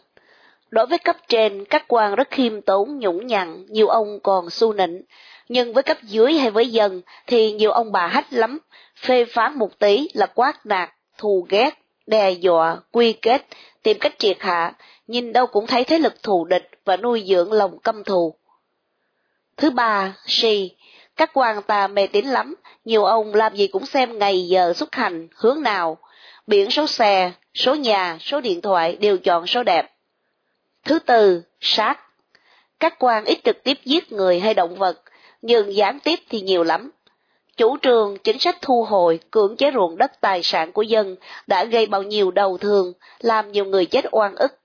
Đối 0.72 0.86
với 0.86 0.98
cấp 0.98 1.16
trên, 1.28 1.64
các 1.64 1.84
quan 1.88 2.14
rất 2.14 2.30
khiêm 2.30 2.60
tốn, 2.60 2.98
nhũng 2.98 3.26
nhặn, 3.26 3.66
nhiều 3.68 3.88
ông 3.88 4.20
còn 4.22 4.50
su 4.50 4.72
nịnh, 4.72 5.02
nhưng 5.48 5.72
với 5.72 5.82
cấp 5.82 5.96
dưới 6.02 6.32
hay 6.32 6.50
với 6.50 6.70
dân 6.70 7.02
thì 7.26 7.52
nhiều 7.52 7.70
ông 7.70 7.92
bà 7.92 8.06
hách 8.06 8.32
lắm, 8.32 8.58
phê 8.96 9.24
phán 9.24 9.58
một 9.58 9.78
tí 9.78 10.08
là 10.14 10.26
quát 10.26 10.66
nạt, 10.66 10.90
thù 11.18 11.46
ghét, 11.48 11.70
đe 12.06 12.30
dọa, 12.30 12.76
quy 12.92 13.12
kết, 13.12 13.46
tìm 13.82 13.98
cách 13.98 14.18
triệt 14.18 14.36
hạ, 14.40 14.72
nhìn 15.06 15.32
đâu 15.32 15.46
cũng 15.46 15.66
thấy 15.66 15.84
thế 15.84 15.98
lực 15.98 16.22
thù 16.22 16.44
địch 16.44 16.70
và 16.84 16.96
nuôi 16.96 17.24
dưỡng 17.28 17.52
lòng 17.52 17.78
căm 17.78 18.04
thù. 18.04 18.34
Thứ 19.56 19.70
ba, 19.70 20.16
si, 20.26 20.70
các 21.16 21.30
quan 21.34 21.62
ta 21.62 21.86
mê 21.86 22.06
tín 22.06 22.26
lắm, 22.26 22.54
nhiều 22.84 23.04
ông 23.04 23.34
làm 23.34 23.54
gì 23.54 23.66
cũng 23.66 23.86
xem 23.86 24.18
ngày 24.18 24.48
giờ 24.48 24.72
xuất 24.76 24.94
hành, 24.94 25.28
hướng 25.34 25.62
nào, 25.62 25.98
biển 26.46 26.70
số 26.70 26.86
xe, 26.86 27.32
số 27.54 27.74
nhà, 27.74 28.18
số 28.20 28.40
điện 28.40 28.60
thoại 28.60 28.96
đều 28.96 29.18
chọn 29.18 29.46
số 29.46 29.62
đẹp. 29.62 29.88
Thứ 30.84 30.98
tư, 30.98 31.42
sát. 31.60 32.00
Các 32.80 32.94
quan 32.98 33.24
ít 33.24 33.38
trực 33.44 33.64
tiếp 33.64 33.78
giết 33.84 34.12
người 34.12 34.40
hay 34.40 34.54
động 34.54 34.74
vật, 34.74 35.02
nhưng 35.42 35.74
gián 35.74 35.98
tiếp 36.00 36.18
thì 36.28 36.40
nhiều 36.40 36.64
lắm. 36.64 36.90
Chủ 37.56 37.76
trương 37.82 38.16
chính 38.24 38.38
sách 38.38 38.56
thu 38.62 38.84
hồi, 38.84 39.20
cưỡng 39.30 39.56
chế 39.56 39.70
ruộng 39.74 39.98
đất 39.98 40.20
tài 40.20 40.42
sản 40.42 40.72
của 40.72 40.82
dân 40.82 41.16
đã 41.46 41.64
gây 41.64 41.86
bao 41.86 42.02
nhiêu 42.02 42.30
đau 42.30 42.58
thương, 42.58 42.92
làm 43.18 43.52
nhiều 43.52 43.64
người 43.64 43.86
chết 43.86 44.04
oan 44.10 44.34
ức. 44.34 44.58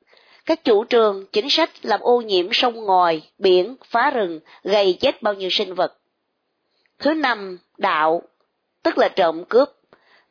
Các 0.45 0.63
chủ 0.63 0.85
trương, 0.85 1.25
chính 1.31 1.49
sách 1.49 1.69
làm 1.81 1.99
ô 1.99 2.21
nhiễm 2.21 2.47
sông 2.51 2.85
ngòi, 2.85 3.21
biển, 3.37 3.75
phá 3.85 4.11
rừng, 4.11 4.39
gây 4.63 4.97
chết 5.01 5.21
bao 5.21 5.33
nhiêu 5.33 5.49
sinh 5.49 5.73
vật. 5.73 5.97
Thứ 6.99 7.13
năm, 7.13 7.57
đạo, 7.77 8.21
tức 8.83 8.97
là 8.97 9.09
trộm 9.09 9.43
cướp. 9.49 9.69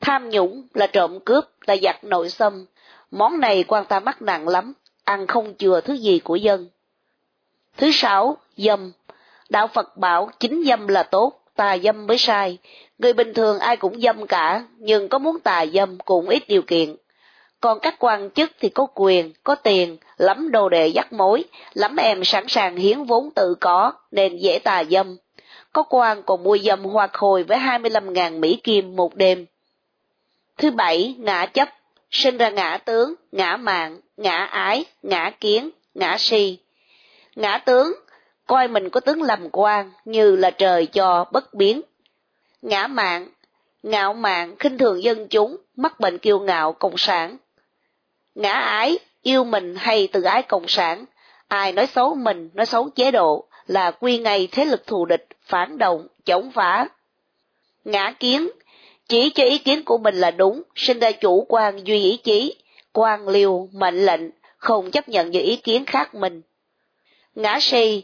Tham 0.00 0.30
nhũng 0.30 0.66
là 0.74 0.86
trộm 0.86 1.20
cướp, 1.20 1.44
là 1.66 1.76
giặc 1.82 2.04
nội 2.04 2.28
xâm. 2.28 2.66
Món 3.10 3.40
này 3.40 3.64
quan 3.68 3.84
ta 3.84 4.00
mắc 4.00 4.22
nặng 4.22 4.48
lắm, 4.48 4.72
ăn 5.06 5.26
không 5.26 5.54
chừa 5.58 5.80
thứ 5.80 5.94
gì 5.94 6.18
của 6.18 6.36
dân. 6.36 6.68
Thứ 7.76 7.90
sáu, 7.92 8.36
dâm. 8.56 8.92
Đạo 9.48 9.66
Phật 9.66 9.96
bảo 9.96 10.30
chính 10.40 10.64
dâm 10.64 10.88
là 10.88 11.02
tốt, 11.02 11.40
tà 11.56 11.78
dâm 11.78 12.06
mới 12.06 12.18
sai. 12.18 12.58
Người 12.98 13.12
bình 13.12 13.34
thường 13.34 13.58
ai 13.58 13.76
cũng 13.76 14.00
dâm 14.00 14.26
cả, 14.26 14.64
nhưng 14.78 15.08
có 15.08 15.18
muốn 15.18 15.40
tà 15.40 15.66
dâm 15.66 15.98
cũng 15.98 16.28
ít 16.28 16.42
điều 16.48 16.62
kiện. 16.62 16.96
Còn 17.60 17.78
các 17.80 17.94
quan 17.98 18.30
chức 18.30 18.50
thì 18.60 18.68
có 18.68 18.86
quyền, 18.94 19.32
có 19.44 19.54
tiền, 19.54 19.96
lắm 20.16 20.50
đồ 20.50 20.68
đệ 20.68 20.86
dắt 20.86 21.12
mối, 21.12 21.44
lắm 21.74 21.96
em 21.96 22.24
sẵn 22.24 22.44
sàng 22.48 22.76
hiến 22.76 23.04
vốn 23.04 23.30
tự 23.30 23.54
có, 23.60 23.92
nên 24.10 24.36
dễ 24.36 24.58
tà 24.58 24.84
dâm. 24.90 25.16
Có 25.72 25.82
quan 25.82 26.22
còn 26.22 26.42
mua 26.42 26.58
dâm 26.58 26.84
hoa 26.84 27.06
khôi 27.06 27.42
với 27.42 27.58
25.000 27.58 28.40
Mỹ 28.40 28.60
Kim 28.64 28.96
một 28.96 29.14
đêm. 29.14 29.46
Thứ 30.56 30.70
bảy, 30.70 31.14
ngã 31.18 31.46
chấp, 31.46 31.68
sinh 32.16 32.36
ra 32.36 32.48
ngã 32.48 32.78
tướng, 32.84 33.14
ngã 33.32 33.56
mạng, 33.56 34.00
ngã 34.16 34.44
ái, 34.44 34.84
ngã 35.02 35.30
kiến, 35.40 35.70
ngã 35.94 36.16
si. 36.18 36.58
Ngã 37.36 37.58
tướng, 37.58 37.94
coi 38.46 38.68
mình 38.68 38.90
có 38.90 39.00
tướng 39.00 39.22
làm 39.22 39.48
quan 39.52 39.92
như 40.04 40.36
là 40.36 40.50
trời 40.50 40.86
cho 40.86 41.24
bất 41.32 41.54
biến. 41.54 41.82
Ngã 42.62 42.86
mạng, 42.86 43.28
ngạo 43.82 44.14
mạn, 44.14 44.56
khinh 44.58 44.78
thường 44.78 45.02
dân 45.02 45.28
chúng, 45.28 45.56
mắc 45.76 46.00
bệnh 46.00 46.18
kiêu 46.18 46.38
ngạo, 46.38 46.72
cộng 46.72 46.96
sản. 46.96 47.36
Ngã 48.34 48.52
ái, 48.52 48.98
yêu 49.22 49.44
mình 49.44 49.74
hay 49.78 50.08
tự 50.12 50.22
ái 50.22 50.42
cộng 50.42 50.68
sản, 50.68 51.04
ai 51.48 51.72
nói 51.72 51.86
xấu 51.86 52.14
mình, 52.14 52.50
nói 52.54 52.66
xấu 52.66 52.90
chế 52.90 53.10
độ, 53.10 53.44
là 53.66 53.90
quy 53.90 54.18
ngay 54.18 54.48
thế 54.52 54.64
lực 54.64 54.86
thù 54.86 55.04
địch, 55.04 55.26
phản 55.42 55.78
động, 55.78 56.06
chống 56.24 56.50
phá. 56.50 56.88
Ngã 57.84 58.14
kiến, 58.20 58.50
chỉ 59.08 59.30
cho 59.30 59.44
ý 59.44 59.58
kiến 59.58 59.84
của 59.84 59.98
mình 59.98 60.14
là 60.14 60.30
đúng, 60.30 60.62
sinh 60.74 60.98
ra 60.98 61.12
chủ 61.12 61.46
quan 61.48 61.84
duy 61.84 62.02
ý 62.02 62.16
chí, 62.16 62.54
quan 62.92 63.28
liêu, 63.28 63.68
mệnh 63.72 64.06
lệnh, 64.06 64.20
không 64.56 64.90
chấp 64.90 65.08
nhận 65.08 65.30
những 65.30 65.42
ý 65.42 65.56
kiến 65.56 65.84
khác 65.84 66.14
mình. 66.14 66.42
Ngã 67.34 67.58
si, 67.60 68.02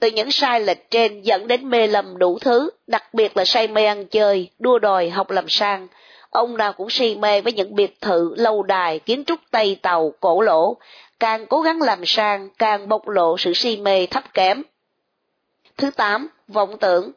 từ 0.00 0.10
những 0.10 0.30
sai 0.30 0.60
lệch 0.60 0.90
trên 0.90 1.22
dẫn 1.22 1.48
đến 1.48 1.70
mê 1.70 1.86
lầm 1.86 2.18
đủ 2.18 2.38
thứ, 2.38 2.70
đặc 2.86 3.14
biệt 3.14 3.36
là 3.36 3.44
say 3.44 3.68
mê 3.68 3.84
ăn 3.84 4.06
chơi, 4.06 4.50
đua 4.58 4.78
đòi 4.78 5.10
học 5.10 5.30
làm 5.30 5.48
sang. 5.48 5.88
Ông 6.30 6.56
nào 6.56 6.72
cũng 6.72 6.90
si 6.90 7.14
mê 7.14 7.40
với 7.40 7.52
những 7.52 7.74
biệt 7.74 8.00
thự, 8.00 8.34
lâu 8.36 8.62
đài, 8.62 8.98
kiến 8.98 9.24
trúc 9.24 9.40
Tây 9.50 9.78
Tàu, 9.82 10.12
cổ 10.20 10.40
lỗ, 10.40 10.76
càng 11.20 11.46
cố 11.46 11.60
gắng 11.60 11.82
làm 11.82 12.06
sang, 12.06 12.48
càng 12.58 12.88
bộc 12.88 13.08
lộ 13.08 13.38
sự 13.38 13.52
si 13.54 13.76
mê 13.76 14.06
thấp 14.06 14.34
kém. 14.34 14.62
Thứ 15.76 15.90
tám, 15.90 16.28
vọng 16.48 16.78
tưởng. 16.80 17.12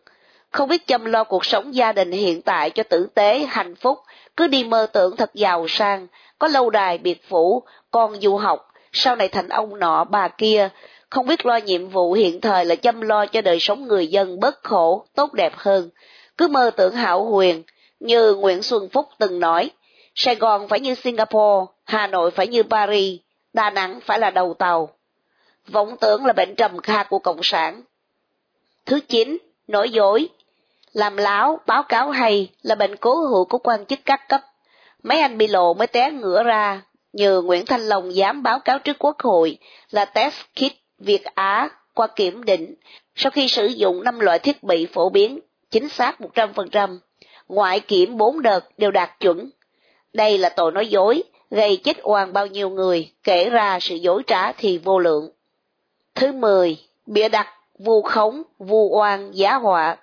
Không 0.51 0.69
biết 0.69 0.87
chăm 0.87 1.05
lo 1.05 1.23
cuộc 1.23 1.45
sống 1.45 1.75
gia 1.75 1.91
đình 1.91 2.11
hiện 2.11 2.41
tại 2.41 2.69
cho 2.69 2.83
tử 2.83 3.07
tế, 3.13 3.39
hạnh 3.49 3.75
phúc, 3.75 3.99
cứ 4.37 4.47
đi 4.47 4.63
mơ 4.63 4.87
tưởng 4.93 5.17
thật 5.17 5.33
giàu 5.33 5.65
sang, 5.67 6.07
có 6.39 6.47
lâu 6.47 6.69
đài 6.69 6.97
biệt 6.97 7.21
phủ, 7.29 7.63
con 7.91 8.21
du 8.21 8.37
học, 8.37 8.67
sau 8.91 9.15
này 9.15 9.27
thành 9.27 9.49
ông 9.49 9.79
nọ 9.79 10.03
bà 10.03 10.27
kia, 10.27 10.69
không 11.09 11.27
biết 11.27 11.45
lo 11.45 11.57
nhiệm 11.57 11.87
vụ 11.87 12.13
hiện 12.13 12.41
thời 12.41 12.65
là 12.65 12.75
chăm 12.75 13.01
lo 13.01 13.25
cho 13.25 13.41
đời 13.41 13.59
sống 13.59 13.87
người 13.87 14.07
dân 14.07 14.39
bớt 14.39 14.63
khổ, 14.63 15.05
tốt 15.15 15.33
đẹp 15.33 15.53
hơn. 15.55 15.89
Cứ 16.37 16.47
mơ 16.47 16.71
tưởng 16.77 16.95
hảo 16.95 17.25
huyền, 17.25 17.63
như 17.99 18.35
Nguyễn 18.35 18.63
Xuân 18.63 18.89
Phúc 18.89 19.09
từng 19.17 19.39
nói, 19.39 19.71
Sài 20.15 20.35
Gòn 20.35 20.67
phải 20.67 20.79
như 20.79 20.95
Singapore, 20.95 21.71
Hà 21.83 22.07
Nội 22.07 22.31
phải 22.31 22.47
như 22.47 22.63
Paris, 22.63 23.19
Đà 23.53 23.69
Nẵng 23.69 23.99
phải 24.05 24.19
là 24.19 24.29
đầu 24.29 24.53
tàu. 24.53 24.89
Vọng 25.67 25.97
tưởng 26.01 26.25
là 26.25 26.33
bệnh 26.33 26.55
trầm 26.55 26.79
kha 26.79 27.03
của 27.03 27.19
Cộng 27.19 27.43
sản. 27.43 27.81
Thứ 28.85 28.99
chín, 28.99 29.37
nói 29.67 29.89
dối. 29.89 30.29
Làm 30.93 31.17
láo, 31.17 31.59
báo 31.67 31.83
cáo 31.83 32.09
hay 32.09 32.49
là 32.61 32.75
bệnh 32.75 32.95
cố 32.95 33.15
hữu 33.15 33.45
của 33.45 33.57
quan 33.57 33.85
chức 33.85 33.99
các 34.05 34.29
cấp. 34.29 34.41
Mấy 35.03 35.21
anh 35.21 35.37
bị 35.37 35.47
lộ 35.47 35.73
mới 35.73 35.87
té 35.87 36.11
ngửa 36.11 36.43
ra, 36.43 36.81
nhờ 37.13 37.41
Nguyễn 37.41 37.65
Thanh 37.65 37.81
Long 37.81 38.15
dám 38.15 38.43
báo 38.43 38.59
cáo 38.59 38.79
trước 38.79 38.99
Quốc 38.99 39.19
hội 39.19 39.57
là 39.89 40.05
test 40.05 40.35
kit 40.55 40.73
Việt 40.99 41.23
Á 41.35 41.69
qua 41.93 42.07
kiểm 42.07 42.43
định 42.43 42.75
sau 43.15 43.31
khi 43.31 43.47
sử 43.47 43.65
dụng 43.65 44.03
năm 44.03 44.19
loại 44.19 44.39
thiết 44.39 44.63
bị 44.63 44.87
phổ 44.93 45.09
biến, 45.09 45.39
chính 45.71 45.89
xác 45.89 46.19
100%, 46.19 46.99
ngoại 47.47 47.79
kiểm 47.79 48.17
4 48.17 48.41
đợt 48.41 48.77
đều 48.77 48.91
đạt 48.91 49.19
chuẩn. 49.19 49.49
Đây 50.13 50.37
là 50.37 50.49
tội 50.49 50.71
nói 50.71 50.87
dối, 50.87 51.23
gây 51.51 51.77
chết 51.83 51.97
oan 52.03 52.33
bao 52.33 52.47
nhiêu 52.47 52.69
người, 52.69 53.11
kể 53.23 53.49
ra 53.49 53.79
sự 53.79 53.95
dối 53.95 54.23
trá 54.27 54.51
thì 54.51 54.77
vô 54.77 54.99
lượng. 54.99 55.29
Thứ 56.15 56.31
10. 56.31 56.77
Bịa 57.05 57.29
đặt, 57.29 57.47
vu 57.79 58.01
khống, 58.01 58.43
vu 58.59 58.89
oan, 58.97 59.31
giá 59.31 59.55
họa. 59.55 59.97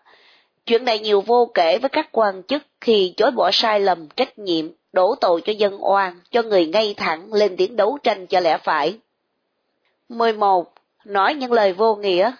Chuyện 0.68 0.84
này 0.84 0.98
nhiều 0.98 1.20
vô 1.20 1.50
kể 1.54 1.78
với 1.78 1.88
các 1.88 2.08
quan 2.12 2.42
chức 2.42 2.62
khi 2.80 3.14
chối 3.16 3.30
bỏ 3.30 3.50
sai 3.52 3.80
lầm, 3.80 4.08
trách 4.16 4.38
nhiệm, 4.38 4.68
đổ 4.92 5.14
tội 5.20 5.40
cho 5.40 5.52
dân 5.52 5.78
oan, 5.80 6.20
cho 6.30 6.42
người 6.42 6.66
ngay 6.66 6.94
thẳng 6.96 7.32
lên 7.32 7.56
tiếng 7.56 7.76
đấu 7.76 7.98
tranh 8.02 8.26
cho 8.26 8.40
lẽ 8.40 8.58
phải. 8.58 8.98
11 10.08 10.72
nói 11.04 11.34
những 11.34 11.52
lời 11.52 11.72
vô 11.72 11.94
nghĩa. 11.94 12.32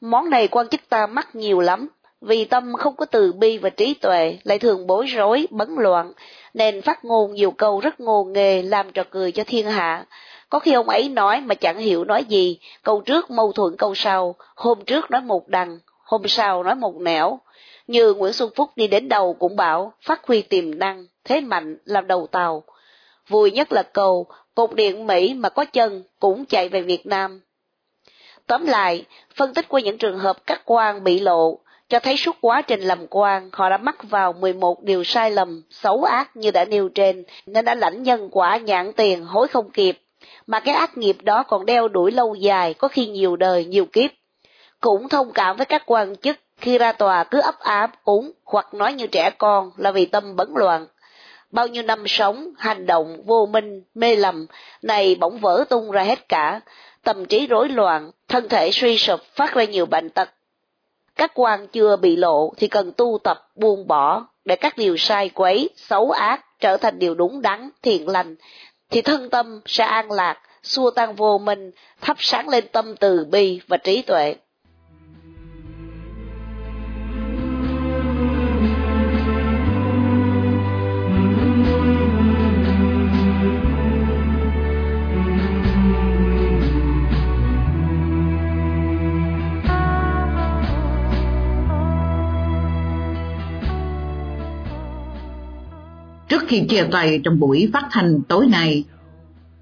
Món 0.00 0.30
này 0.30 0.48
quan 0.48 0.68
chức 0.68 0.80
ta 0.88 1.06
mắc 1.06 1.36
nhiều 1.36 1.60
lắm, 1.60 1.88
vì 2.20 2.44
tâm 2.44 2.72
không 2.74 2.96
có 2.96 3.06
từ 3.06 3.32
bi 3.32 3.58
và 3.58 3.70
trí 3.70 3.94
tuệ, 3.94 4.38
lại 4.44 4.58
thường 4.58 4.86
bối 4.86 5.06
rối, 5.06 5.46
bấn 5.50 5.74
loạn, 5.78 6.12
nên 6.54 6.82
phát 6.82 7.04
ngôn 7.04 7.34
nhiều 7.34 7.50
câu 7.50 7.80
rất 7.80 8.00
ngô 8.00 8.24
nghề 8.24 8.62
làm 8.62 8.92
trò 8.92 9.02
cười 9.10 9.32
cho 9.32 9.44
thiên 9.46 9.66
hạ. 9.66 10.06
Có 10.48 10.58
khi 10.58 10.72
ông 10.72 10.88
ấy 10.88 11.08
nói 11.08 11.40
mà 11.40 11.54
chẳng 11.54 11.78
hiểu 11.78 12.04
nói 12.04 12.24
gì, 12.24 12.58
câu 12.82 13.00
trước 13.00 13.30
mâu 13.30 13.52
thuẫn 13.52 13.76
câu 13.76 13.94
sau, 13.94 14.34
hôm 14.56 14.84
trước 14.84 15.10
nói 15.10 15.20
một 15.20 15.48
đằng, 15.48 15.78
hôm 16.04 16.28
sau 16.28 16.62
nói 16.62 16.74
một 16.74 17.00
nẻo. 17.00 17.38
Như 17.86 18.14
Nguyễn 18.14 18.32
Xuân 18.32 18.50
Phúc 18.56 18.70
đi 18.76 18.86
đến 18.86 19.08
đầu 19.08 19.34
cũng 19.34 19.56
bảo, 19.56 19.92
phát 20.02 20.26
huy 20.26 20.42
tiềm 20.42 20.78
năng, 20.78 21.06
thế 21.24 21.40
mạnh 21.40 21.78
làm 21.84 22.06
đầu 22.06 22.26
tàu. 22.26 22.64
Vui 23.28 23.50
nhất 23.50 23.72
là 23.72 23.82
cầu 23.82 24.26
cột 24.54 24.74
điện 24.74 25.06
Mỹ 25.06 25.34
mà 25.34 25.48
có 25.48 25.64
chân 25.64 26.02
cũng 26.20 26.44
chạy 26.44 26.68
về 26.68 26.82
Việt 26.82 27.06
Nam, 27.06 27.40
Tóm 28.46 28.66
lại, 28.66 29.04
phân 29.34 29.54
tích 29.54 29.68
qua 29.68 29.80
những 29.80 29.98
trường 29.98 30.18
hợp 30.18 30.46
các 30.46 30.62
quan 30.64 31.04
bị 31.04 31.20
lộ, 31.20 31.58
cho 31.88 31.98
thấy 31.98 32.16
suốt 32.16 32.36
quá 32.40 32.62
trình 32.62 32.80
làm 32.80 33.06
quan 33.10 33.50
họ 33.52 33.70
đã 33.70 33.76
mắc 33.76 34.10
vào 34.10 34.32
11 34.32 34.82
điều 34.82 35.04
sai 35.04 35.30
lầm, 35.30 35.62
xấu 35.70 36.04
ác 36.04 36.36
như 36.36 36.50
đã 36.50 36.64
nêu 36.64 36.88
trên, 36.88 37.24
nên 37.46 37.64
đã 37.64 37.74
lãnh 37.74 38.02
nhân 38.02 38.28
quả 38.32 38.56
nhãn 38.56 38.92
tiền 38.92 39.24
hối 39.24 39.48
không 39.48 39.70
kịp, 39.70 39.98
mà 40.46 40.60
cái 40.60 40.74
ác 40.74 40.98
nghiệp 40.98 41.16
đó 41.22 41.42
còn 41.42 41.66
đeo 41.66 41.88
đuổi 41.88 42.10
lâu 42.10 42.34
dài, 42.34 42.74
có 42.74 42.88
khi 42.88 43.06
nhiều 43.06 43.36
đời, 43.36 43.64
nhiều 43.64 43.86
kiếp. 43.86 44.10
Cũng 44.80 45.08
thông 45.08 45.32
cảm 45.32 45.56
với 45.56 45.66
các 45.66 45.82
quan 45.86 46.16
chức 46.16 46.36
khi 46.56 46.78
ra 46.78 46.92
tòa 46.92 47.24
cứ 47.24 47.40
ấp 47.40 47.58
áp, 47.60 47.92
uống 48.04 48.30
hoặc 48.44 48.74
nói 48.74 48.92
như 48.92 49.06
trẻ 49.06 49.30
con 49.38 49.70
là 49.76 49.90
vì 49.90 50.06
tâm 50.06 50.36
bấn 50.36 50.48
loạn. 50.54 50.86
Bao 51.50 51.66
nhiêu 51.66 51.82
năm 51.82 52.04
sống, 52.06 52.48
hành 52.58 52.86
động, 52.86 53.22
vô 53.24 53.46
minh, 53.46 53.82
mê 53.94 54.16
lầm, 54.16 54.46
này 54.82 55.14
bỗng 55.14 55.38
vỡ 55.38 55.64
tung 55.68 55.90
ra 55.90 56.02
hết 56.02 56.28
cả, 56.28 56.60
tâm 57.02 57.24
trí 57.24 57.46
rối 57.46 57.68
loạn, 57.68 58.10
thân 58.28 58.48
thể 58.48 58.70
suy 58.72 58.98
sụp 58.98 59.20
phát 59.34 59.54
ra 59.54 59.64
nhiều 59.64 59.86
bệnh 59.86 60.10
tật. 60.10 60.28
Các 61.16 61.32
quan 61.34 61.66
chưa 61.66 61.96
bị 61.96 62.16
lộ 62.16 62.52
thì 62.56 62.68
cần 62.68 62.92
tu 62.92 63.18
tập 63.24 63.48
buông 63.54 63.86
bỏ 63.86 64.26
để 64.44 64.56
các 64.56 64.78
điều 64.78 64.96
sai 64.96 65.28
quấy, 65.28 65.70
xấu 65.76 66.10
ác 66.10 66.44
trở 66.60 66.76
thành 66.76 66.98
điều 66.98 67.14
đúng 67.14 67.42
đắn, 67.42 67.70
thiện 67.82 68.08
lành, 68.08 68.36
thì 68.90 69.02
thân 69.02 69.30
tâm 69.30 69.60
sẽ 69.66 69.84
an 69.84 70.12
lạc, 70.12 70.40
xua 70.62 70.90
tan 70.90 71.14
vô 71.14 71.38
minh, 71.38 71.70
thắp 72.00 72.16
sáng 72.20 72.48
lên 72.48 72.64
tâm 72.72 72.96
từ 72.96 73.24
bi 73.30 73.60
và 73.68 73.76
trí 73.76 74.02
tuệ. 74.02 74.34
Khi 96.56 96.66
chia 96.68 96.86
tay 96.92 97.20
trong 97.24 97.38
buổi 97.38 97.70
phát 97.72 97.84
thanh 97.90 98.22
tối 98.28 98.46
nay, 98.46 98.84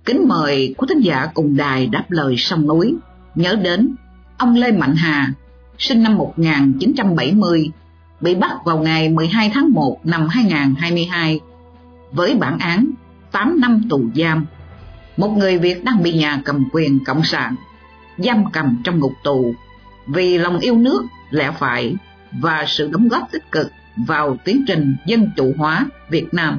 kính 0.04 0.28
mời 0.28 0.74
quý 0.78 0.86
thính 0.88 1.00
giả 1.00 1.26
cùng 1.34 1.56
đài 1.56 1.86
đáp 1.86 2.04
lời 2.08 2.34
sông 2.38 2.66
núi 2.66 2.94
nhớ 3.34 3.56
đến 3.62 3.94
ông 4.36 4.54
Lê 4.54 4.72
Mạnh 4.72 4.94
Hà, 4.94 5.32
sinh 5.78 6.02
năm 6.02 6.16
1970, 6.16 7.70
bị 8.20 8.34
bắt 8.34 8.52
vào 8.64 8.78
ngày 8.78 9.08
12 9.08 9.50
tháng 9.54 9.72
1 9.72 10.00
năm 10.04 10.28
2022 10.28 11.40
với 12.12 12.34
bản 12.34 12.58
án 12.58 12.90
8 13.32 13.60
năm 13.60 13.82
tù 13.90 14.00
giam. 14.14 14.46
Một 15.16 15.28
người 15.28 15.58
Việt 15.58 15.84
đang 15.84 16.02
bị 16.02 16.12
nhà 16.12 16.42
cầm 16.44 16.64
quyền 16.72 17.04
cộng 17.04 17.24
sản 17.24 17.54
giam 18.18 18.44
cầm 18.52 18.80
trong 18.84 18.98
ngục 18.98 19.12
tù 19.24 19.54
vì 20.06 20.38
lòng 20.38 20.58
yêu 20.58 20.76
nước, 20.76 21.04
lẽ 21.30 21.52
phải 21.58 21.96
và 22.32 22.64
sự 22.68 22.88
đóng 22.92 23.08
góp 23.08 23.28
tích 23.32 23.52
cực 23.52 23.72
vào 23.96 24.36
tiến 24.44 24.64
trình 24.66 24.96
dân 25.06 25.30
chủ 25.36 25.52
hóa 25.58 25.86
Việt 26.10 26.34
Nam. 26.34 26.58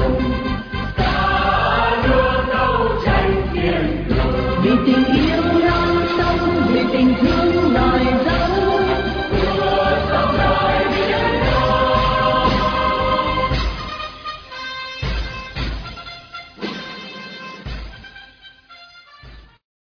everything 4.71 5.15
you 5.15 5.50